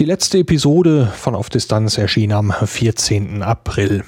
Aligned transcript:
Die 0.00 0.04
letzte 0.04 0.38
Episode 0.38 1.12
von 1.16 1.36
Auf 1.36 1.50
Distanz 1.50 1.98
erschien 1.98 2.32
am 2.32 2.52
14. 2.52 3.44
April. 3.44 4.02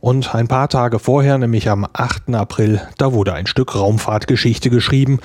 Und 0.00 0.34
ein 0.34 0.48
paar 0.48 0.70
Tage 0.70 0.98
vorher, 0.98 1.36
nämlich 1.36 1.68
am 1.68 1.86
8. 1.92 2.34
April, 2.34 2.80
da 2.96 3.12
wurde 3.12 3.34
ein 3.34 3.46
Stück 3.46 3.74
Raumfahrtgeschichte 3.74 4.70
geschrieben. 4.70 5.18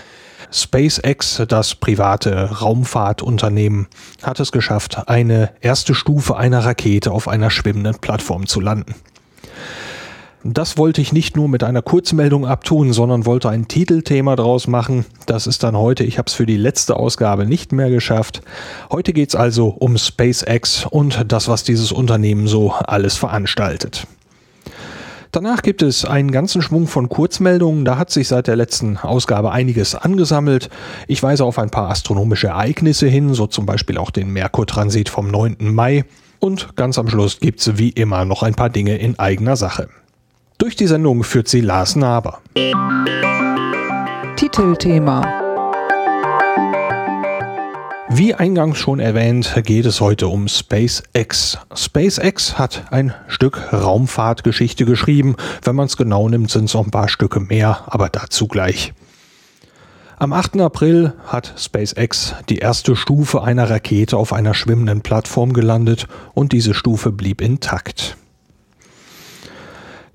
SpaceX, 0.51 1.43
das 1.47 1.75
private 1.75 2.59
Raumfahrtunternehmen, 2.59 3.87
hat 4.21 4.41
es 4.41 4.51
geschafft, 4.51 5.07
eine 5.07 5.51
erste 5.61 5.95
Stufe 5.95 6.35
einer 6.35 6.65
Rakete 6.65 7.13
auf 7.13 7.29
einer 7.29 7.49
schwimmenden 7.49 7.95
Plattform 7.99 8.47
zu 8.47 8.59
landen. 8.59 8.95
Das 10.43 10.75
wollte 10.75 11.01
ich 11.01 11.13
nicht 11.13 11.35
nur 11.35 11.47
mit 11.47 11.63
einer 11.63 11.83
Kurzmeldung 11.83 12.47
abtun, 12.47 12.93
sondern 12.93 13.27
wollte 13.27 13.49
ein 13.49 13.67
Titelthema 13.67 14.35
draus 14.35 14.65
machen. 14.65 15.05
Das 15.27 15.45
ist 15.45 15.61
dann 15.61 15.77
heute, 15.77 16.03
ich 16.03 16.17
habe 16.17 16.25
es 16.27 16.33
für 16.33 16.47
die 16.47 16.57
letzte 16.57 16.95
Ausgabe 16.95 17.45
nicht 17.45 17.71
mehr 17.71 17.91
geschafft. 17.91 18.41
Heute 18.89 19.13
geht 19.13 19.29
es 19.29 19.35
also 19.35 19.67
um 19.67 19.99
SpaceX 19.99 20.87
und 20.87 21.31
das, 21.31 21.47
was 21.47 21.63
dieses 21.63 21.91
Unternehmen 21.91 22.47
so 22.47 22.71
alles 22.71 23.17
veranstaltet. 23.17 24.07
Danach 25.31 25.61
gibt 25.61 25.83
es 25.83 26.05
einen 26.05 26.31
ganzen 26.31 26.63
Schwung 26.63 26.87
von 26.87 27.07
Kurzmeldungen. 27.07 27.85
Da 27.85 27.99
hat 27.99 28.09
sich 28.09 28.27
seit 28.27 28.47
der 28.47 28.55
letzten 28.55 28.97
Ausgabe 28.97 29.51
einiges 29.51 29.93
angesammelt. 29.93 30.71
Ich 31.07 31.21
weise 31.21 31.45
auf 31.45 31.59
ein 31.59 31.69
paar 31.69 31.91
astronomische 31.91 32.47
Ereignisse 32.47 33.07
hin, 33.07 33.35
so 33.35 33.45
zum 33.45 33.67
Beispiel 33.67 33.99
auch 33.99 34.09
den 34.09 34.33
Merkur-Transit 34.33 35.07
vom 35.07 35.29
9. 35.29 35.57
Mai. 35.59 36.03
Und 36.39 36.75
ganz 36.75 36.97
am 36.97 37.07
Schluss 37.07 37.39
gibt 37.39 37.59
es 37.59 37.77
wie 37.77 37.89
immer 37.89 38.25
noch 38.25 38.41
ein 38.41 38.55
paar 38.55 38.71
Dinge 38.71 38.97
in 38.97 39.19
eigener 39.19 39.55
Sache. 39.55 39.87
Durch 40.61 40.75
die 40.75 40.85
Sendung 40.85 41.23
führt 41.23 41.47
sie 41.47 41.61
Lars 41.61 41.95
Naber. 41.95 42.39
Titelthema 44.35 45.39
wie 48.13 48.35
eingangs 48.35 48.77
schon 48.77 48.99
erwähnt, 48.99 49.55
geht 49.65 49.85
es 49.85 50.01
heute 50.01 50.27
um 50.27 50.47
SpaceX. 50.47 51.57
SpaceX 51.73 52.59
hat 52.59 52.83
ein 52.91 53.15
Stück 53.27 53.73
Raumfahrtgeschichte 53.73 54.85
geschrieben. 54.85 55.35
Wenn 55.63 55.77
man 55.77 55.87
es 55.87 55.97
genau 55.97 56.29
nimmt, 56.29 56.51
sind 56.51 56.65
es 56.65 56.75
noch 56.75 56.85
ein 56.85 56.91
paar 56.91 57.07
Stücke 57.07 57.39
mehr, 57.39 57.85
aber 57.87 58.09
dazu 58.09 58.47
gleich. 58.47 58.93
Am 60.19 60.31
8. 60.31 60.59
April 60.59 61.13
hat 61.25 61.53
SpaceX 61.57 62.35
die 62.49 62.57
erste 62.57 62.95
Stufe 62.95 63.41
einer 63.41 63.67
Rakete 63.67 64.15
auf 64.15 64.31
einer 64.31 64.53
schwimmenden 64.53 65.01
Plattform 65.01 65.53
gelandet 65.53 66.07
und 66.35 66.51
diese 66.51 66.75
Stufe 66.75 67.11
blieb 67.11 67.41
intakt. 67.41 68.17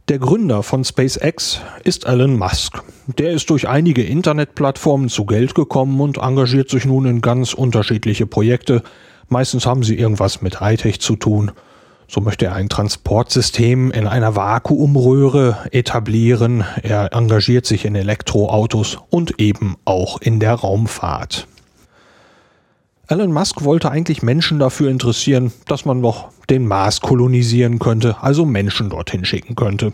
Der 0.08 0.20
Gründer 0.20 0.62
von 0.62 0.84
SpaceX 0.84 1.60
ist 1.82 2.06
Elon 2.06 2.38
Musk. 2.38 2.80
Der 3.18 3.32
ist 3.32 3.50
durch 3.50 3.66
einige 3.66 4.04
Internetplattformen 4.04 5.08
zu 5.08 5.26
Geld 5.26 5.56
gekommen 5.56 6.00
und 6.00 6.18
engagiert 6.18 6.70
sich 6.70 6.84
nun 6.84 7.06
in 7.06 7.20
ganz 7.20 7.54
unterschiedliche 7.54 8.24
Projekte. 8.24 8.84
Meistens 9.28 9.66
haben 9.66 9.82
sie 9.82 9.98
irgendwas 9.98 10.42
mit 10.42 10.60
Hightech 10.60 11.00
zu 11.00 11.16
tun. 11.16 11.50
So 12.06 12.20
möchte 12.20 12.44
er 12.44 12.54
ein 12.54 12.68
Transportsystem 12.68 13.90
in 13.90 14.06
einer 14.06 14.36
Vakuumröhre 14.36 15.56
etablieren. 15.72 16.62
Er 16.84 17.12
engagiert 17.12 17.66
sich 17.66 17.84
in 17.84 17.96
Elektroautos 17.96 18.98
und 19.10 19.40
eben 19.40 19.74
auch 19.84 20.20
in 20.20 20.38
der 20.38 20.54
Raumfahrt. 20.54 21.48
Elon 23.08 23.32
Musk 23.32 23.62
wollte 23.62 23.92
eigentlich 23.92 24.24
Menschen 24.24 24.58
dafür 24.58 24.90
interessieren, 24.90 25.52
dass 25.68 25.84
man 25.84 26.00
noch 26.00 26.30
den 26.50 26.66
Mars 26.66 27.00
kolonisieren 27.00 27.78
könnte, 27.78 28.16
also 28.20 28.44
Menschen 28.44 28.90
dorthin 28.90 29.24
schicken 29.24 29.54
könnte. 29.54 29.92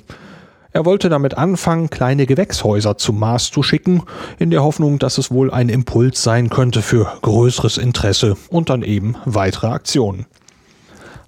Er 0.73 0.87
wollte 0.87 1.11
damit 1.11 1.37
anfangen, 1.37 1.91
kleine 1.91 2.25
Gewächshäuser 2.25 2.97
zum 2.97 3.19
Mars 3.19 3.50
zu 3.50 3.62
schicken, 3.62 4.03
in 4.39 4.50
der 4.50 4.62
Hoffnung, 4.62 4.99
dass 4.99 5.19
es 5.19 5.31
wohl 5.31 5.50
ein 5.50 5.69
Impuls 5.69 6.23
sein 6.23 6.49
könnte 6.49 6.81
für 6.81 7.12
größeres 7.21 7.77
Interesse 7.77 8.39
und 8.49 8.71
dann 8.71 8.83
eben 8.83 9.17
weitere 9.27 9.67
Aktionen. 9.67 10.25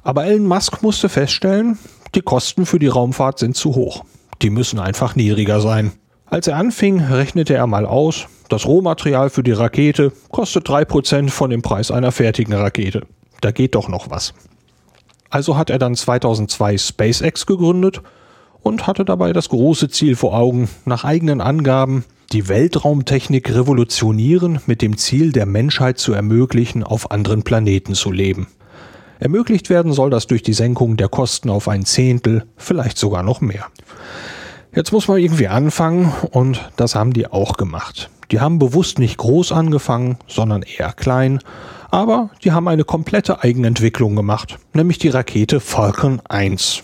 Aber 0.02 0.24
Elon 0.24 0.46
Musk 0.46 0.82
musste 0.82 1.10
feststellen, 1.10 1.78
die 2.14 2.22
Kosten 2.22 2.64
für 2.64 2.78
die 2.78 2.88
Raumfahrt 2.88 3.38
sind 3.38 3.56
zu 3.56 3.74
hoch. 3.74 4.04
Die 4.40 4.48
müssen 4.48 4.78
einfach 4.78 5.16
niedriger 5.16 5.60
sein. 5.60 5.92
Als 6.24 6.46
er 6.46 6.56
anfing, 6.56 7.00
rechnete 7.00 7.52
er 7.52 7.66
mal 7.66 7.84
aus, 7.84 8.26
das 8.48 8.66
Rohmaterial 8.66 9.30
für 9.30 9.42
die 9.42 9.52
Rakete 9.52 10.12
kostet 10.30 10.68
3% 10.68 11.30
von 11.30 11.50
dem 11.50 11.62
Preis 11.62 11.90
einer 11.90 12.12
fertigen 12.12 12.54
Rakete. 12.54 13.02
Da 13.40 13.50
geht 13.50 13.74
doch 13.74 13.88
noch 13.88 14.10
was. 14.10 14.34
Also 15.30 15.56
hat 15.56 15.70
er 15.70 15.78
dann 15.78 15.94
2002 15.94 16.78
SpaceX 16.78 17.46
gegründet 17.46 18.02
und 18.62 18.86
hatte 18.86 19.04
dabei 19.04 19.32
das 19.32 19.48
große 19.48 19.88
Ziel 19.88 20.16
vor 20.16 20.36
Augen, 20.36 20.68
nach 20.84 21.04
eigenen 21.04 21.40
Angaben 21.40 22.04
die 22.32 22.48
Weltraumtechnik 22.48 23.54
revolutionieren 23.54 24.60
mit 24.66 24.82
dem 24.82 24.96
Ziel 24.96 25.32
der 25.32 25.46
Menschheit 25.46 25.98
zu 25.98 26.12
ermöglichen, 26.12 26.82
auf 26.82 27.10
anderen 27.10 27.42
Planeten 27.42 27.94
zu 27.94 28.10
leben. 28.10 28.48
Ermöglicht 29.20 29.70
werden 29.70 29.92
soll 29.92 30.10
das 30.10 30.26
durch 30.26 30.42
die 30.42 30.52
Senkung 30.52 30.96
der 30.96 31.08
Kosten 31.08 31.50
auf 31.50 31.68
ein 31.68 31.84
Zehntel, 31.84 32.44
vielleicht 32.56 32.98
sogar 32.98 33.22
noch 33.22 33.40
mehr. 33.40 33.66
Jetzt 34.74 34.90
muss 34.90 35.06
man 35.06 35.18
irgendwie 35.18 35.46
anfangen 35.46 36.12
und 36.32 36.68
das 36.76 36.96
haben 36.96 37.12
die 37.12 37.28
auch 37.28 37.56
gemacht. 37.56 38.10
Die 38.32 38.40
haben 38.40 38.58
bewusst 38.58 38.98
nicht 38.98 39.18
groß 39.18 39.52
angefangen, 39.52 40.18
sondern 40.26 40.62
eher 40.62 40.92
klein, 40.92 41.38
aber 41.92 42.30
die 42.42 42.50
haben 42.50 42.66
eine 42.66 42.82
komplette 42.82 43.44
Eigenentwicklung 43.44 44.16
gemacht, 44.16 44.58
nämlich 44.72 44.98
die 44.98 45.10
Rakete 45.10 45.60
Falcon 45.60 46.20
1. 46.28 46.82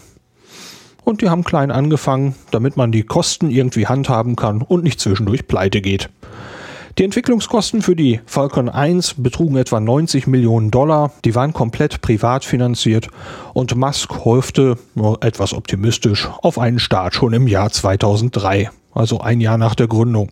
Und 1.02 1.20
die 1.20 1.30
haben 1.30 1.42
klein 1.42 1.72
angefangen, 1.72 2.36
damit 2.52 2.76
man 2.76 2.92
die 2.92 3.02
Kosten 3.02 3.50
irgendwie 3.50 3.88
handhaben 3.88 4.36
kann 4.36 4.62
und 4.62 4.84
nicht 4.84 5.00
zwischendurch 5.00 5.48
pleite 5.48 5.80
geht. 5.80 6.10
Die 6.98 7.04
Entwicklungskosten 7.04 7.82
für 7.82 7.94
die 7.94 8.20
Falcon 8.26 8.68
1 8.68 9.14
betrugen 9.18 9.56
etwa 9.56 9.78
90 9.78 10.26
Millionen 10.26 10.70
Dollar. 10.70 11.12
Die 11.24 11.34
waren 11.34 11.52
komplett 11.52 12.00
privat 12.00 12.44
finanziert 12.44 13.08
und 13.54 13.76
Musk 13.76 14.10
nur 14.94 15.22
etwas 15.22 15.54
optimistisch, 15.54 16.28
auf 16.42 16.58
einen 16.58 16.80
Start 16.80 17.14
schon 17.14 17.32
im 17.32 17.46
Jahr 17.46 17.70
2003, 17.70 18.70
also 18.92 19.20
ein 19.20 19.40
Jahr 19.40 19.56
nach 19.56 19.76
der 19.76 19.86
Gründung. 19.86 20.30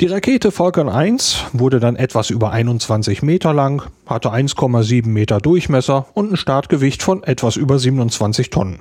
Die 0.00 0.06
Rakete 0.06 0.50
Falcon 0.50 0.88
1 0.88 1.44
wurde 1.52 1.78
dann 1.78 1.96
etwas 1.96 2.30
über 2.30 2.52
21 2.52 3.22
Meter 3.22 3.52
lang, 3.52 3.82
hatte 4.06 4.30
1,7 4.30 5.06
Meter 5.06 5.40
Durchmesser 5.40 6.06
und 6.14 6.32
ein 6.32 6.36
Startgewicht 6.36 7.02
von 7.02 7.22
etwas 7.22 7.56
über 7.56 7.78
27 7.78 8.48
Tonnen. 8.48 8.80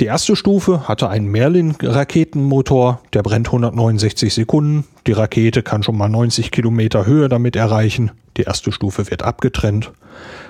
Die 0.00 0.06
erste 0.06 0.36
Stufe 0.36 0.88
hatte 0.88 1.08
einen 1.08 1.28
Merlin-Raketenmotor, 1.28 3.00
der 3.12 3.22
brennt 3.22 3.48
169 3.48 4.34
Sekunden. 4.34 4.84
Die 5.06 5.12
Rakete 5.12 5.62
kann 5.62 5.82
schon 5.82 5.96
mal 5.96 6.08
90 6.08 6.50
Kilometer 6.50 7.06
Höhe 7.06 7.28
damit 7.28 7.56
erreichen. 7.56 8.10
Die 8.36 8.42
erste 8.42 8.72
Stufe 8.72 9.10
wird 9.10 9.22
abgetrennt. 9.22 9.92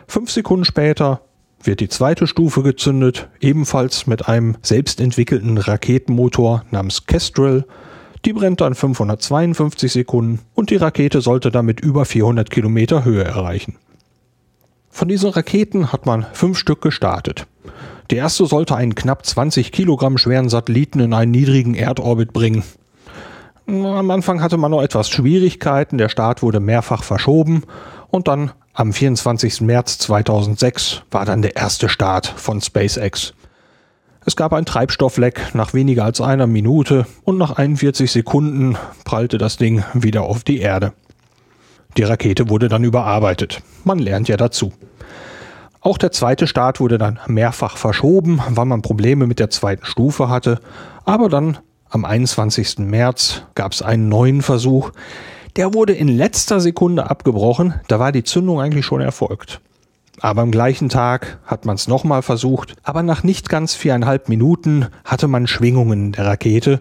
Fünf 0.08 0.30
Sekunden 0.30 0.64
später 0.64 1.20
wird 1.62 1.80
die 1.80 1.88
zweite 1.88 2.26
Stufe 2.26 2.62
gezündet, 2.62 3.28
ebenfalls 3.40 4.06
mit 4.06 4.28
einem 4.28 4.56
selbstentwickelten 4.62 5.58
Raketenmotor 5.58 6.64
namens 6.70 7.06
Kestrel. 7.06 7.64
Die 8.24 8.32
brennt 8.32 8.60
dann 8.60 8.74
552 8.74 9.92
Sekunden 9.92 10.40
und 10.54 10.70
die 10.70 10.76
Rakete 10.76 11.20
sollte 11.20 11.50
damit 11.50 11.80
über 11.80 12.04
400 12.04 12.50
Kilometer 12.50 13.04
Höhe 13.04 13.24
erreichen. 13.24 13.76
Von 14.90 15.08
diesen 15.08 15.30
Raketen 15.30 15.92
hat 15.92 16.06
man 16.06 16.26
fünf 16.32 16.58
Stück 16.58 16.80
gestartet. 16.80 17.46
Die 18.10 18.16
erste 18.16 18.46
sollte 18.46 18.76
einen 18.76 18.94
knapp 18.94 19.26
20 19.26 19.72
Kilogramm 19.72 20.18
schweren 20.18 20.48
Satelliten 20.48 21.00
in 21.00 21.12
einen 21.12 21.32
niedrigen 21.32 21.74
Erdorbit 21.74 22.32
bringen. 22.32 22.62
Am 23.66 24.10
Anfang 24.10 24.40
hatte 24.42 24.56
man 24.58 24.70
noch 24.70 24.82
etwas 24.82 25.08
Schwierigkeiten, 25.08 25.98
der 25.98 26.08
Start 26.08 26.42
wurde 26.42 26.60
mehrfach 26.60 27.02
verschoben 27.02 27.64
und 28.08 28.28
dann 28.28 28.52
am 28.74 28.92
24. 28.92 29.62
März 29.62 29.98
2006 29.98 31.02
war 31.10 31.24
dann 31.24 31.42
der 31.42 31.56
erste 31.56 31.88
Start 31.88 32.26
von 32.26 32.60
SpaceX. 32.60 33.34
Es 34.24 34.36
gab 34.36 34.52
ein 34.52 34.66
Treibstoffleck 34.66 35.54
nach 35.54 35.72
weniger 35.72 36.04
als 36.04 36.20
einer 36.20 36.46
Minute 36.46 37.06
und 37.24 37.38
nach 37.38 37.56
41 37.56 38.10
Sekunden 38.10 38.76
prallte 39.04 39.38
das 39.38 39.56
Ding 39.56 39.82
wieder 39.94 40.22
auf 40.22 40.44
die 40.44 40.58
Erde. 40.58 40.92
Die 41.96 42.02
Rakete 42.02 42.48
wurde 42.50 42.68
dann 42.68 42.84
überarbeitet. 42.84 43.62
Man 43.84 43.98
lernt 43.98 44.28
ja 44.28 44.36
dazu. 44.36 44.72
Auch 45.86 45.98
der 45.98 46.10
zweite 46.10 46.48
Start 46.48 46.80
wurde 46.80 46.98
dann 46.98 47.20
mehrfach 47.28 47.76
verschoben, 47.76 48.42
weil 48.50 48.64
man 48.64 48.82
Probleme 48.82 49.28
mit 49.28 49.38
der 49.38 49.50
zweiten 49.50 49.86
Stufe 49.86 50.28
hatte. 50.28 50.58
Aber 51.04 51.28
dann 51.28 51.58
am 51.88 52.04
21. 52.04 52.78
März 52.78 53.42
gab 53.54 53.70
es 53.70 53.82
einen 53.82 54.08
neuen 54.08 54.42
Versuch. 54.42 54.90
Der 55.54 55.74
wurde 55.74 55.92
in 55.92 56.08
letzter 56.08 56.58
Sekunde 56.58 57.08
abgebrochen. 57.08 57.74
Da 57.86 58.00
war 58.00 58.10
die 58.10 58.24
Zündung 58.24 58.60
eigentlich 58.60 58.84
schon 58.84 59.00
erfolgt. 59.00 59.60
Aber 60.20 60.42
am 60.42 60.50
gleichen 60.50 60.88
Tag 60.88 61.38
hat 61.46 61.66
man 61.66 61.76
es 61.76 61.86
nochmal 61.86 62.22
versucht, 62.22 62.74
aber 62.82 63.04
nach 63.04 63.22
nicht 63.22 63.48
ganz 63.48 63.76
viereinhalb 63.76 64.28
Minuten 64.28 64.86
hatte 65.04 65.28
man 65.28 65.46
Schwingungen 65.46 66.10
der 66.10 66.26
Rakete. 66.26 66.80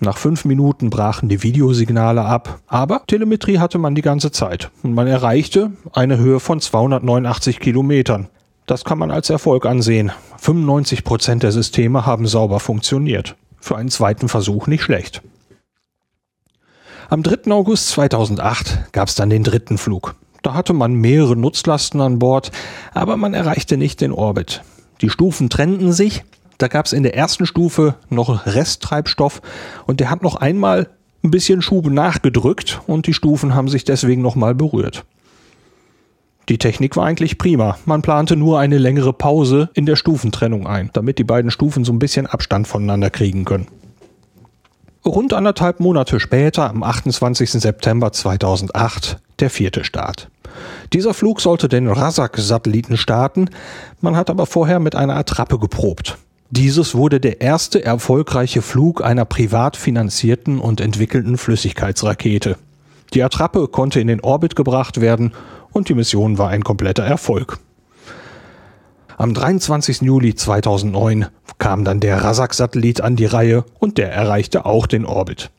Nach 0.00 0.16
fünf 0.16 0.46
Minuten 0.46 0.88
brachen 0.88 1.28
die 1.28 1.42
Videosignale 1.42 2.22
ab, 2.22 2.60
aber 2.66 3.02
Telemetrie 3.08 3.58
hatte 3.58 3.76
man 3.76 3.94
die 3.94 4.00
ganze 4.00 4.30
Zeit 4.30 4.70
und 4.82 4.94
man 4.94 5.06
erreichte 5.06 5.72
eine 5.92 6.16
Höhe 6.16 6.40
von 6.40 6.60
289 6.60 7.60
Kilometern. 7.60 8.28
Das 8.68 8.84
kann 8.84 8.98
man 8.98 9.10
als 9.10 9.30
Erfolg 9.30 9.64
ansehen. 9.64 10.12
95 10.36 11.02
Prozent 11.02 11.42
der 11.42 11.52
Systeme 11.52 12.04
haben 12.04 12.26
sauber 12.26 12.60
funktioniert. 12.60 13.34
Für 13.58 13.76
einen 13.76 13.88
zweiten 13.88 14.28
Versuch 14.28 14.66
nicht 14.66 14.82
schlecht. 14.82 15.22
Am 17.08 17.22
3. 17.22 17.50
August 17.50 17.88
2008 17.88 18.92
gab 18.92 19.08
es 19.08 19.14
dann 19.14 19.30
den 19.30 19.42
dritten 19.42 19.78
Flug. 19.78 20.16
Da 20.42 20.52
hatte 20.52 20.74
man 20.74 20.92
mehrere 20.92 21.34
Nutzlasten 21.34 22.02
an 22.02 22.18
Bord, 22.18 22.52
aber 22.92 23.16
man 23.16 23.32
erreichte 23.32 23.78
nicht 23.78 24.02
den 24.02 24.12
Orbit. 24.12 24.60
Die 25.00 25.08
Stufen 25.08 25.48
trennten 25.48 25.92
sich. 25.92 26.24
Da 26.58 26.68
gab 26.68 26.84
es 26.84 26.92
in 26.92 27.04
der 27.04 27.16
ersten 27.16 27.46
Stufe 27.46 27.94
noch 28.10 28.44
Resttreibstoff 28.44 29.40
und 29.86 29.98
der 29.98 30.10
hat 30.10 30.22
noch 30.22 30.36
einmal 30.36 30.90
ein 31.24 31.30
bisschen 31.30 31.62
Schub 31.62 31.86
nachgedrückt 31.86 32.82
und 32.86 33.06
die 33.06 33.14
Stufen 33.14 33.54
haben 33.54 33.68
sich 33.68 33.84
deswegen 33.84 34.20
nochmal 34.20 34.54
berührt. 34.54 35.06
Die 36.48 36.58
Technik 36.58 36.96
war 36.96 37.04
eigentlich 37.04 37.36
prima. 37.36 37.76
Man 37.84 38.00
plante 38.00 38.34
nur 38.34 38.58
eine 38.58 38.78
längere 38.78 39.12
Pause 39.12 39.68
in 39.74 39.84
der 39.84 39.96
Stufentrennung 39.96 40.66
ein, 40.66 40.88
damit 40.94 41.18
die 41.18 41.24
beiden 41.24 41.50
Stufen 41.50 41.84
so 41.84 41.92
ein 41.92 41.98
bisschen 41.98 42.26
Abstand 42.26 42.66
voneinander 42.66 43.10
kriegen 43.10 43.44
können. 43.44 43.66
Rund 45.04 45.34
anderthalb 45.34 45.80
Monate 45.80 46.20
später, 46.20 46.70
am 46.70 46.82
28. 46.82 47.50
September 47.50 48.12
2008, 48.12 49.18
der 49.40 49.50
vierte 49.50 49.84
Start. 49.84 50.28
Dieser 50.92 51.14
Flug 51.14 51.40
sollte 51.40 51.68
den 51.68 51.86
Rasak-Satelliten 51.86 52.96
starten, 52.96 53.50
man 54.00 54.16
hat 54.16 54.30
aber 54.30 54.46
vorher 54.46 54.80
mit 54.80 54.94
einer 54.94 55.16
Attrappe 55.16 55.58
geprobt. 55.58 56.16
Dieses 56.50 56.94
wurde 56.94 57.20
der 57.20 57.42
erste 57.42 57.84
erfolgreiche 57.84 58.62
Flug 58.62 59.04
einer 59.04 59.26
privat 59.26 59.76
finanzierten 59.76 60.58
und 60.58 60.80
entwickelten 60.80 61.36
Flüssigkeitsrakete. 61.36 62.56
Die 63.14 63.22
Attrappe 63.22 63.68
konnte 63.68 64.00
in 64.00 64.06
den 64.06 64.20
Orbit 64.20 64.56
gebracht 64.56 65.00
werden 65.00 65.32
und 65.72 65.88
die 65.88 65.94
Mission 65.94 66.38
war 66.38 66.48
ein 66.48 66.64
kompletter 66.64 67.04
Erfolg. 67.04 67.58
Am 69.16 69.34
23. 69.34 70.02
Juli 70.02 70.34
2009 70.34 71.26
kam 71.58 71.84
dann 71.84 71.98
der 72.00 72.22
Rasak-Satellit 72.22 73.00
an 73.00 73.16
die 73.16 73.26
Reihe 73.26 73.64
und 73.78 73.98
der 73.98 74.12
erreichte 74.12 74.64
auch 74.64 74.86
den 74.86 75.04
Orbit. 75.04 75.50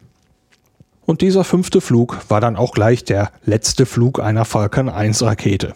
Und 1.05 1.21
dieser 1.21 1.43
fünfte 1.43 1.81
Flug 1.81 2.19
war 2.29 2.39
dann 2.39 2.55
auch 2.55 2.71
gleich 2.71 3.03
der 3.03 3.31
letzte 3.43 3.85
Flug 3.85 4.19
einer 4.19 4.45
Falcon 4.45 4.89
1 4.89 5.23
Rakete. 5.23 5.73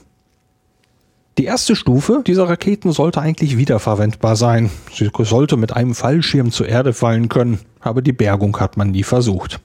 Die 1.39 1.45
erste 1.45 1.75
Stufe 1.75 2.21
dieser 2.25 2.47
Raketen 2.47 2.91
sollte 2.91 3.19
eigentlich 3.19 3.57
wiederverwendbar 3.57 4.35
sein. 4.35 4.69
Sie 4.93 5.09
sollte 5.11 5.57
mit 5.57 5.73
einem 5.75 5.95
Fallschirm 5.95 6.51
zur 6.51 6.69
Erde 6.69 6.93
fallen 6.93 7.27
können, 7.29 7.59
aber 7.79 8.03
die 8.03 8.13
Bergung 8.13 8.59
hat 8.59 8.77
man 8.77 8.91
nie 8.91 9.03
versucht. 9.03 9.59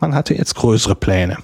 Man 0.00 0.14
hatte 0.14 0.34
jetzt 0.34 0.54
größere 0.54 0.94
Pläne. 0.94 1.36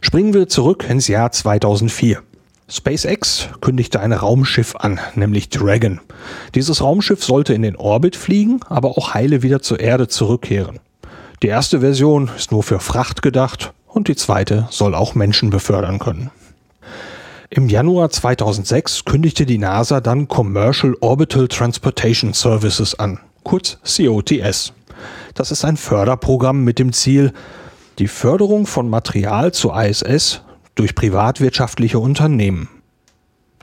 Springen 0.00 0.32
wir 0.32 0.48
zurück 0.48 0.86
ins 0.88 1.08
Jahr 1.08 1.30
2004. 1.30 2.22
SpaceX 2.68 3.48
kündigte 3.60 4.00
ein 4.00 4.12
Raumschiff 4.12 4.76
an, 4.76 4.98
nämlich 5.14 5.50
Dragon. 5.50 6.00
Dieses 6.54 6.82
Raumschiff 6.82 7.22
sollte 7.22 7.52
in 7.52 7.62
den 7.62 7.76
Orbit 7.76 8.16
fliegen, 8.16 8.60
aber 8.68 8.96
auch 8.96 9.14
heile 9.14 9.42
wieder 9.42 9.60
zur 9.60 9.80
Erde 9.80 10.08
zurückkehren. 10.08 10.78
Die 11.42 11.48
erste 11.48 11.80
Version 11.80 12.30
ist 12.36 12.50
nur 12.52 12.62
für 12.62 12.80
Fracht 12.80 13.22
gedacht 13.22 13.72
und 13.86 14.08
die 14.08 14.16
zweite 14.16 14.68
soll 14.70 14.94
auch 14.94 15.14
Menschen 15.14 15.50
befördern 15.50 15.98
können. 15.98 16.30
Im 17.50 17.68
Januar 17.68 18.10
2006 18.10 19.04
kündigte 19.04 19.44
die 19.44 19.58
NASA 19.58 20.00
dann 20.00 20.28
Commercial 20.28 20.94
Orbital 21.00 21.48
Transportation 21.48 22.32
Services 22.32 22.98
an, 22.98 23.18
kurz 23.42 23.78
COTS. 23.84 24.72
Das 25.34 25.50
ist 25.50 25.64
ein 25.64 25.76
Förderprogramm 25.76 26.62
mit 26.62 26.78
dem 26.78 26.92
Ziel, 26.92 27.32
die 28.00 28.08
Förderung 28.08 28.66
von 28.66 28.88
Material 28.88 29.52
zur 29.52 29.80
ISS 29.80 30.40
durch 30.74 30.94
privatwirtschaftliche 30.94 31.98
Unternehmen. 31.98 32.68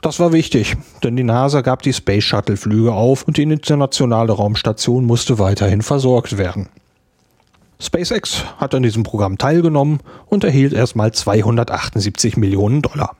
Das 0.00 0.20
war 0.20 0.32
wichtig, 0.32 0.76
denn 1.02 1.16
die 1.16 1.24
NASA 1.24 1.60
gab 1.60 1.82
die 1.82 1.92
Space 1.92 2.22
Shuttle 2.22 2.56
Flüge 2.56 2.92
auf 2.92 3.24
und 3.24 3.36
die 3.36 3.42
internationale 3.42 4.32
Raumstation 4.32 5.04
musste 5.04 5.40
weiterhin 5.40 5.82
versorgt 5.82 6.38
werden. 6.38 6.68
SpaceX 7.80 8.44
hat 8.58 8.74
an 8.76 8.84
diesem 8.84 9.02
Programm 9.02 9.38
teilgenommen 9.38 9.98
und 10.26 10.44
erhielt 10.44 10.72
erstmal 10.72 11.12
278 11.12 12.36
Millionen 12.36 12.80
Dollar. 12.80 13.16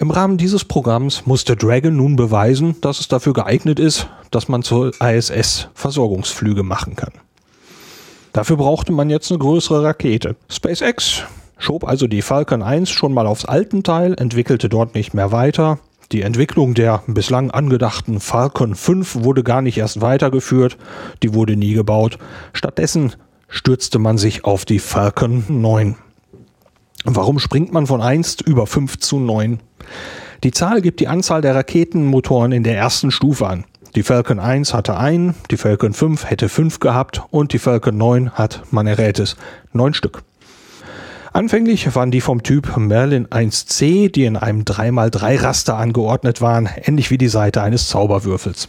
Im 0.00 0.10
Rahmen 0.10 0.38
dieses 0.38 0.64
Programms 0.64 1.26
musste 1.26 1.56
Dragon 1.56 1.96
nun 1.96 2.16
beweisen, 2.16 2.76
dass 2.80 2.98
es 2.98 3.06
dafür 3.06 3.32
geeignet 3.32 3.78
ist, 3.78 4.08
dass 4.32 4.48
man 4.48 4.64
zur 4.64 4.92
ISS 5.00 5.68
Versorgungsflüge 5.74 6.64
machen 6.64 6.96
kann. 6.96 7.12
Dafür 8.38 8.56
brauchte 8.56 8.92
man 8.92 9.10
jetzt 9.10 9.32
eine 9.32 9.40
größere 9.40 9.82
Rakete. 9.82 10.36
SpaceX 10.48 11.24
schob 11.58 11.82
also 11.82 12.06
die 12.06 12.22
Falcon 12.22 12.62
1 12.62 12.88
schon 12.88 13.12
mal 13.12 13.26
aufs 13.26 13.44
alten 13.44 13.82
Teil, 13.82 14.14
entwickelte 14.16 14.68
dort 14.68 14.94
nicht 14.94 15.12
mehr 15.12 15.32
weiter 15.32 15.80
die 16.12 16.22
Entwicklung 16.22 16.74
der 16.74 17.02
bislang 17.08 17.50
angedachten 17.50 18.20
Falcon 18.20 18.76
5 18.76 19.24
wurde 19.24 19.42
gar 19.42 19.60
nicht 19.60 19.76
erst 19.76 20.00
weitergeführt, 20.00 20.78
die 21.24 21.34
wurde 21.34 21.56
nie 21.56 21.74
gebaut. 21.74 22.18
Stattdessen 22.52 23.12
stürzte 23.48 23.98
man 23.98 24.18
sich 24.18 24.44
auf 24.44 24.64
die 24.64 24.78
Falcon 24.78 25.44
9. 25.48 25.96
Warum 27.04 27.40
springt 27.40 27.72
man 27.72 27.88
von 27.88 28.00
1 28.00 28.38
über 28.46 28.66
5 28.66 29.00
zu 29.00 29.18
9? 29.18 29.58
Die 30.44 30.52
Zahl 30.52 30.80
gibt 30.80 31.00
die 31.00 31.08
Anzahl 31.08 31.42
der 31.42 31.56
Raketenmotoren 31.56 32.52
in 32.52 32.62
der 32.62 32.76
ersten 32.76 33.10
Stufe 33.10 33.48
an. 33.48 33.64
Die 33.98 34.04
Falcon 34.04 34.38
1 34.38 34.74
hatte 34.74 34.96
einen, 34.96 35.34
die 35.50 35.56
Falcon 35.56 35.92
5 35.92 36.30
hätte 36.30 36.48
5 36.48 36.78
gehabt 36.78 37.22
und 37.30 37.52
die 37.52 37.58
Falcon 37.58 37.96
9 37.96 38.30
hat, 38.30 38.62
man 38.70 38.86
errät 38.86 39.18
es, 39.18 39.36
9 39.72 39.92
Stück. 39.92 40.22
Anfänglich 41.32 41.92
waren 41.96 42.12
die 42.12 42.20
vom 42.20 42.44
Typ 42.44 42.76
Merlin 42.76 43.26
1C, 43.26 44.08
die 44.08 44.24
in 44.24 44.36
einem 44.36 44.62
3x3 44.62 45.42
Raster 45.42 45.76
angeordnet 45.78 46.40
waren, 46.40 46.68
ähnlich 46.80 47.10
wie 47.10 47.18
die 47.18 47.26
Seite 47.26 47.60
eines 47.60 47.88
Zauberwürfels. 47.88 48.68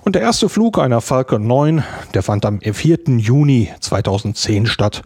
Und 0.00 0.14
der 0.14 0.22
erste 0.22 0.48
Flug 0.48 0.78
einer 0.78 1.02
Falcon 1.02 1.46
9, 1.46 1.84
der 2.14 2.22
fand 2.22 2.46
am 2.46 2.62
4. 2.62 3.18
Juni 3.18 3.68
2010 3.80 4.64
statt. 4.64 5.02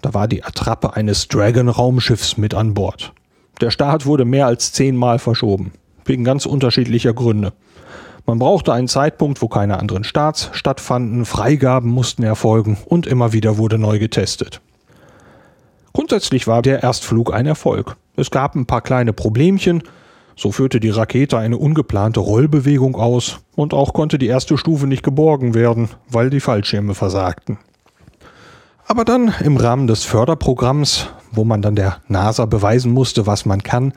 Da 0.00 0.14
war 0.14 0.28
die 0.28 0.44
Attrappe 0.44 0.94
eines 0.94 1.26
Dragon-Raumschiffs 1.26 2.36
mit 2.36 2.54
an 2.54 2.72
Bord. 2.72 3.14
Der 3.60 3.72
Start 3.72 4.06
wurde 4.06 4.24
mehr 4.24 4.46
als 4.46 4.70
zehnmal 4.70 5.18
verschoben, 5.18 5.72
wegen 6.04 6.22
ganz 6.22 6.46
unterschiedlicher 6.46 7.14
Gründe. 7.14 7.52
Man 8.26 8.38
brauchte 8.38 8.72
einen 8.72 8.88
Zeitpunkt, 8.88 9.42
wo 9.42 9.48
keine 9.48 9.78
anderen 9.78 10.04
Starts 10.04 10.48
stattfanden, 10.52 11.26
Freigaben 11.26 11.90
mussten 11.90 12.22
erfolgen 12.22 12.78
und 12.86 13.06
immer 13.06 13.32
wieder 13.32 13.58
wurde 13.58 13.78
neu 13.78 13.98
getestet. 13.98 14.60
Grundsätzlich 15.92 16.46
war 16.46 16.62
der 16.62 16.82
Erstflug 16.82 17.34
ein 17.34 17.46
Erfolg. 17.46 17.96
Es 18.16 18.30
gab 18.30 18.54
ein 18.54 18.66
paar 18.66 18.80
kleine 18.80 19.12
Problemchen, 19.12 19.82
so 20.36 20.50
führte 20.50 20.80
die 20.80 20.90
Rakete 20.90 21.38
eine 21.38 21.58
ungeplante 21.58 22.20
Rollbewegung 22.20 22.96
aus 22.96 23.40
und 23.54 23.74
auch 23.74 23.92
konnte 23.92 24.18
die 24.18 24.26
erste 24.26 24.58
Stufe 24.58 24.86
nicht 24.86 25.02
geborgen 25.02 25.54
werden, 25.54 25.90
weil 26.08 26.30
die 26.30 26.40
Fallschirme 26.40 26.94
versagten. 26.94 27.58
Aber 28.86 29.04
dann 29.04 29.32
im 29.40 29.56
Rahmen 29.56 29.86
des 29.86 30.04
Förderprogramms, 30.04 31.08
wo 31.30 31.44
man 31.44 31.62
dann 31.62 31.76
der 31.76 31.98
NASA 32.08 32.46
beweisen 32.46 32.92
musste, 32.92 33.26
was 33.26 33.46
man 33.46 33.62
kann, 33.62 33.92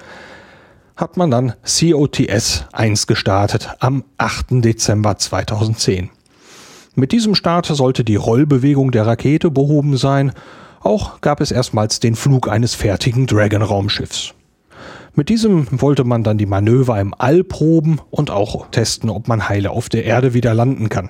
hat 0.98 1.16
man 1.16 1.32
dann 1.32 1.54
COTS 1.64 2.66
1 2.74 3.08
gestartet 3.08 3.70
am 3.80 4.04
8. 4.18 4.64
Dezember 4.66 5.18
2010. 5.18 6.10
Mit 6.96 7.12
diesem 7.12 7.36
Start 7.36 7.68
sollte 7.68 8.04
die 8.04 8.16
Rollbewegung 8.16 8.92
der 8.92 9.08
Rakete 9.08 9.52
behoben 9.52 9.96
sein 9.96 10.34
auch 10.88 11.22
gab 11.22 11.42
es 11.42 11.52
erstmals 11.52 12.00
den 12.00 12.16
Flug 12.16 12.50
eines 12.50 12.74
fertigen 12.74 13.28
Dragon-Raumschiffs. 13.28 14.34
Mit 15.16 15.28
diesem 15.28 15.68
wollte 15.82 16.04
man 16.04 16.24
dann 16.24 16.38
die 16.38 16.46
Manöver 16.46 17.00
im 17.00 17.14
All 17.18 17.44
proben 17.44 18.00
und 18.12 18.30
auch 18.30 18.68
testen, 18.70 19.10
ob 19.10 19.28
man 19.28 19.50
heile 19.50 19.72
auf 19.72 19.90
der 19.90 20.06
Erde 20.06 20.34
wieder 20.34 20.54
landen 20.54 20.90
kann. 20.90 21.10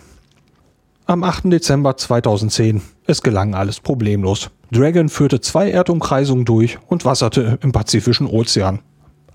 Am 1.06 1.24
8. 1.24 1.52
Dezember 1.52 1.96
2010, 1.96 2.82
es 3.06 3.22
gelang 3.22 3.54
alles 3.54 3.80
problemlos. 3.80 4.50
Dragon 4.72 5.10
führte 5.10 5.42
zwei 5.42 5.70
Erdumkreisungen 5.70 6.46
durch 6.46 6.80
und 6.88 7.06
wasserte 7.06 7.60
im 7.62 7.72
Pazifischen 7.72 8.28
Ozean. 8.28 8.80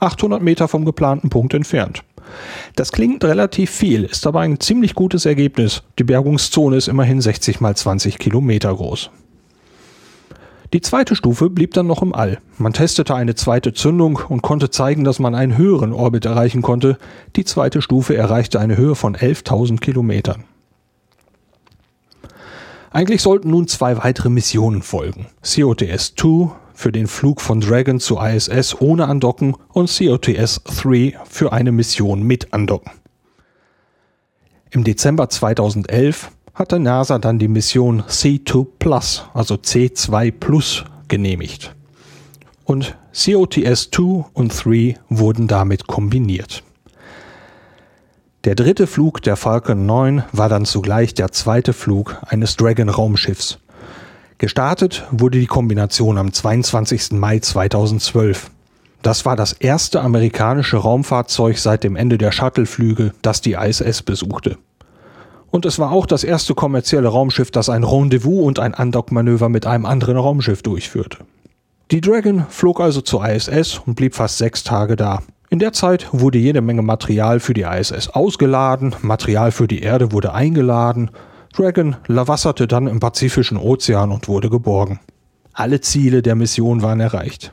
800 0.03 0.43
Meter 0.43 0.69
vom 0.69 0.85
geplanten 0.85 1.31
Punkt 1.31 1.55
entfernt. 1.55 2.03
Das 2.77 2.93
klingt 2.93 3.25
relativ 3.25 3.71
viel, 3.71 4.05
ist 4.05 4.27
aber 4.27 4.41
ein 4.41 4.61
ziemlich 4.61 4.95
gutes 4.95 5.27
Ergebnis. 5.27 5.83
Die 5.99 6.05
Bergungszone 6.05 6.77
ist 6.77 6.89
immerhin 6.89 7.21
60 7.21 7.61
mal 7.61 7.77
20 7.77 8.19
Kilometer 8.19 8.75
groß. 8.75 9.11
Die 10.73 10.81
zweite 10.81 11.15
Stufe 11.17 11.51
blieb 11.51 11.75
dann 11.75 11.87
noch 11.87 12.01
im 12.01 12.15
All. 12.15 12.39
Man 12.57 12.73
testete 12.73 13.15
eine 13.15 13.35
zweite 13.35 13.75
Zündung 13.75 14.19
und 14.29 14.41
konnte 14.41 14.71
zeigen, 14.71 15.05
dass 15.05 15.19
man 15.19 15.35
einen 15.35 15.59
höheren 15.59 15.93
Orbit 15.93 16.25
erreichen 16.25 16.63
konnte. 16.63 16.97
Die 17.37 17.45
zweite 17.45 17.83
Stufe 17.83 18.17
erreichte 18.17 18.59
eine 18.59 18.79
Höhe 18.79 18.95
von 18.95 19.15
11.000 19.15 19.81
Kilometern. 19.81 20.45
Eigentlich 22.91 23.21
sollten 23.21 23.51
nun 23.51 23.69
zwei 23.69 23.99
weitere 24.03 24.31
Missionen 24.31 24.81
folgen. 24.81 25.27
COTS-2 25.43 26.53
für 26.75 26.93
den 26.93 27.07
Flug 27.07 27.41
von 27.41 27.61
Dragon 27.61 28.01
zu 28.01 28.19
ISS 28.19 28.81
ohne 28.81 29.09
Andocken 29.09 29.57
und 29.73 29.89
COTS-3 29.89 31.15
für 31.29 31.53
eine 31.53 31.73
Mission 31.73 32.23
mit 32.23 32.53
Andocken. 32.53 32.93
Im 34.71 34.85
Dezember 34.85 35.29
2011 35.29 36.31
hatte 36.55 36.79
NASA 36.79 37.19
dann 37.19 37.39
die 37.39 37.49
Mission 37.49 38.03
C2 38.03 38.67
Plus, 38.79 39.25
also 39.35 39.55
C2 39.55 40.33
Plus, 40.33 40.85
genehmigt. 41.09 41.75
Und 42.65 42.97
COTS 43.13 43.91
2 43.91 44.25
und 44.33 44.65
3 44.65 44.97
wurden 45.09 45.49
damit 45.49 45.87
kombiniert. 45.87 46.63
Der 48.45 48.57
dritte 48.57 48.89
Flug 48.89 49.23
der 49.23 49.37
Falcon 49.37 49.87
9 49.87 50.25
war 50.33 50.49
dann 50.49 50.65
zugleich 50.65 51.15
der 51.15 51.31
zweite 51.31 51.73
Flug 51.73 52.17
eines 52.27 52.57
Dragon 52.57 52.89
Raumschiffs. 52.89 53.59
Gestartet 54.43 55.05
wurde 55.13 55.39
die 55.39 55.47
Kombination 55.47 56.19
am 56.19 56.33
22. 56.33 57.13
Mai 57.13 57.39
2012. 57.39 58.51
Das 59.01 59.25
war 59.25 59.37
das 59.37 59.53
erste 59.53 60.01
amerikanische 60.01 60.79
Raumfahrzeug 60.79 61.59
seit 61.59 61.85
dem 61.85 61.95
Ende 61.95 62.19
der 62.19 62.33
Shuttleflüge, 62.33 63.13
das 63.23 63.41
die 63.41 63.53
ISS 63.53 64.03
besuchte. 64.03 64.59
Und 65.53 65.65
es 65.65 65.79
war 65.79 65.93
auch 65.93 66.07
das 66.07 66.25
erste 66.25 66.55
kommerzielle 66.55 67.07
Raumschiff, 67.07 67.53
das 67.53 67.69
ein 67.69 67.85
Rendezvous 67.85 68.45
und 68.45 68.59
ein 68.59 68.75
Andockmanöver 68.75 69.49
mit 69.49 69.65
einem 69.65 69.87
anderen 69.87 70.17
Raumschiff 70.17 70.63
durchführte. 70.63 71.19
Die 71.93 72.01
Dragon 72.01 72.45
flog 72.49 72.81
also 72.81 73.01
zur 73.01 73.25
ISS 73.25 73.81
und 73.87 73.95
blieb 73.95 74.17
fast 74.17 74.39
sechs 74.39 74.65
Tage 74.65 74.97
da. 74.97 75.23
In 75.51 75.61
der 75.61 75.73
Zeit 75.73 76.09
wurde 76.11 76.39
jede 76.39 76.63
Menge 76.63 76.83
Material 76.83 77.39
für 77.39 77.55
die 77.55 77.63
ISS 77.63 78.09
ausgeladen, 78.09 78.97
Material 79.03 79.53
für 79.53 79.69
die 79.69 79.83
Erde 79.83 80.11
wurde 80.11 80.35
eingeladen, 80.35 81.13
Dragon 81.53 81.97
lawasserte 82.07 82.67
dann 82.67 82.87
im 82.87 82.99
Pazifischen 82.99 83.59
Ozean 83.59 84.11
und 84.11 84.29
wurde 84.29 84.49
geborgen. 84.49 85.01
Alle 85.53 85.81
Ziele 85.81 86.23
der 86.23 86.35
Mission 86.35 86.83
waren 86.83 87.01
erreicht. 87.01 87.53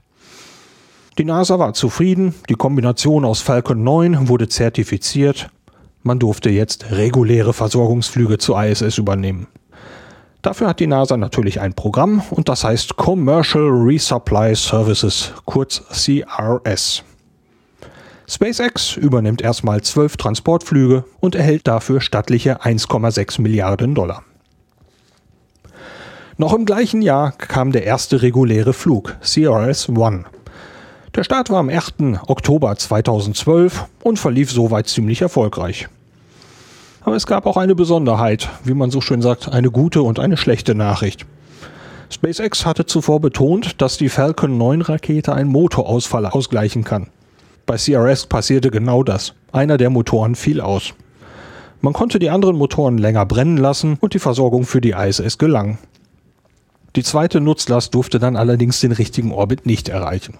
Die 1.17 1.25
NASA 1.25 1.59
war 1.59 1.73
zufrieden, 1.73 2.33
die 2.47 2.55
Kombination 2.55 3.25
aus 3.25 3.41
Falcon 3.41 3.83
9 3.83 4.29
wurde 4.29 4.47
zertifiziert, 4.47 5.49
man 6.01 6.17
durfte 6.17 6.49
jetzt 6.49 6.91
reguläre 6.91 7.51
Versorgungsflüge 7.51 8.37
zur 8.37 8.63
ISS 8.63 8.97
übernehmen. 8.97 9.47
Dafür 10.41 10.69
hat 10.69 10.79
die 10.79 10.87
NASA 10.87 11.17
natürlich 11.17 11.59
ein 11.59 11.73
Programm 11.73 12.23
und 12.29 12.47
das 12.47 12.63
heißt 12.63 12.95
Commercial 12.95 13.67
Resupply 13.67 14.55
Services, 14.55 15.33
kurz 15.43 15.83
CRS. 15.89 17.03
SpaceX 18.29 18.95
übernimmt 18.95 19.41
erstmal 19.41 19.81
zwölf 19.81 20.15
Transportflüge 20.15 21.03
und 21.19 21.33
erhält 21.33 21.67
dafür 21.67 21.99
stattliche 21.99 22.61
1,6 22.61 23.41
Milliarden 23.41 23.95
Dollar. 23.95 24.21
Noch 26.37 26.53
im 26.53 26.65
gleichen 26.65 27.01
Jahr 27.01 27.31
kam 27.31 27.71
der 27.71 27.85
erste 27.85 28.21
reguläre 28.21 28.73
Flug, 28.73 29.17
CRS-1. 29.23 30.25
Der 31.15 31.23
Start 31.23 31.49
war 31.49 31.57
am 31.57 31.69
1. 31.69 31.95
Oktober 32.27 32.75
2012 32.75 33.85
und 34.03 34.19
verlief 34.19 34.51
soweit 34.51 34.87
ziemlich 34.87 35.23
erfolgreich. 35.23 35.87
Aber 37.01 37.15
es 37.15 37.25
gab 37.25 37.47
auch 37.47 37.57
eine 37.57 37.73
Besonderheit, 37.73 38.47
wie 38.63 38.75
man 38.75 38.91
so 38.91 39.01
schön 39.01 39.23
sagt, 39.23 39.49
eine 39.49 39.71
gute 39.71 40.03
und 40.03 40.19
eine 40.19 40.37
schlechte 40.37 40.75
Nachricht. 40.75 41.25
SpaceX 42.11 42.63
hatte 42.67 42.85
zuvor 42.85 43.21
betont, 43.21 43.81
dass 43.81 43.97
die 43.97 44.09
Falcon 44.09 44.59
9 44.59 44.81
Rakete 44.81 45.33
einen 45.33 45.49
Motorausfall 45.49 46.27
ausgleichen 46.27 46.83
kann. 46.83 47.07
Bei 47.69 47.77
CRS 47.77 48.25
passierte 48.25 48.71
genau 48.71 49.03
das. 49.03 49.35
Einer 49.51 49.77
der 49.77 49.91
Motoren 49.91 50.33
fiel 50.33 50.59
aus. 50.59 50.95
Man 51.81 51.93
konnte 51.93 52.17
die 52.17 52.31
anderen 52.31 52.57
Motoren 52.57 52.97
länger 52.97 53.27
brennen 53.27 53.57
lassen 53.57 53.95
und 54.01 54.15
die 54.15 54.19
Versorgung 54.19 54.65
für 54.65 54.81
die 54.81 54.95
ISS 54.97 55.37
gelang. 55.37 55.77
Die 56.95 57.03
zweite 57.03 57.39
Nutzlast 57.39 57.93
durfte 57.93 58.17
dann 58.17 58.37
allerdings 58.37 58.79
den 58.79 58.91
richtigen 58.91 59.31
Orbit 59.31 59.67
nicht 59.67 59.87
erreichen. 59.87 60.39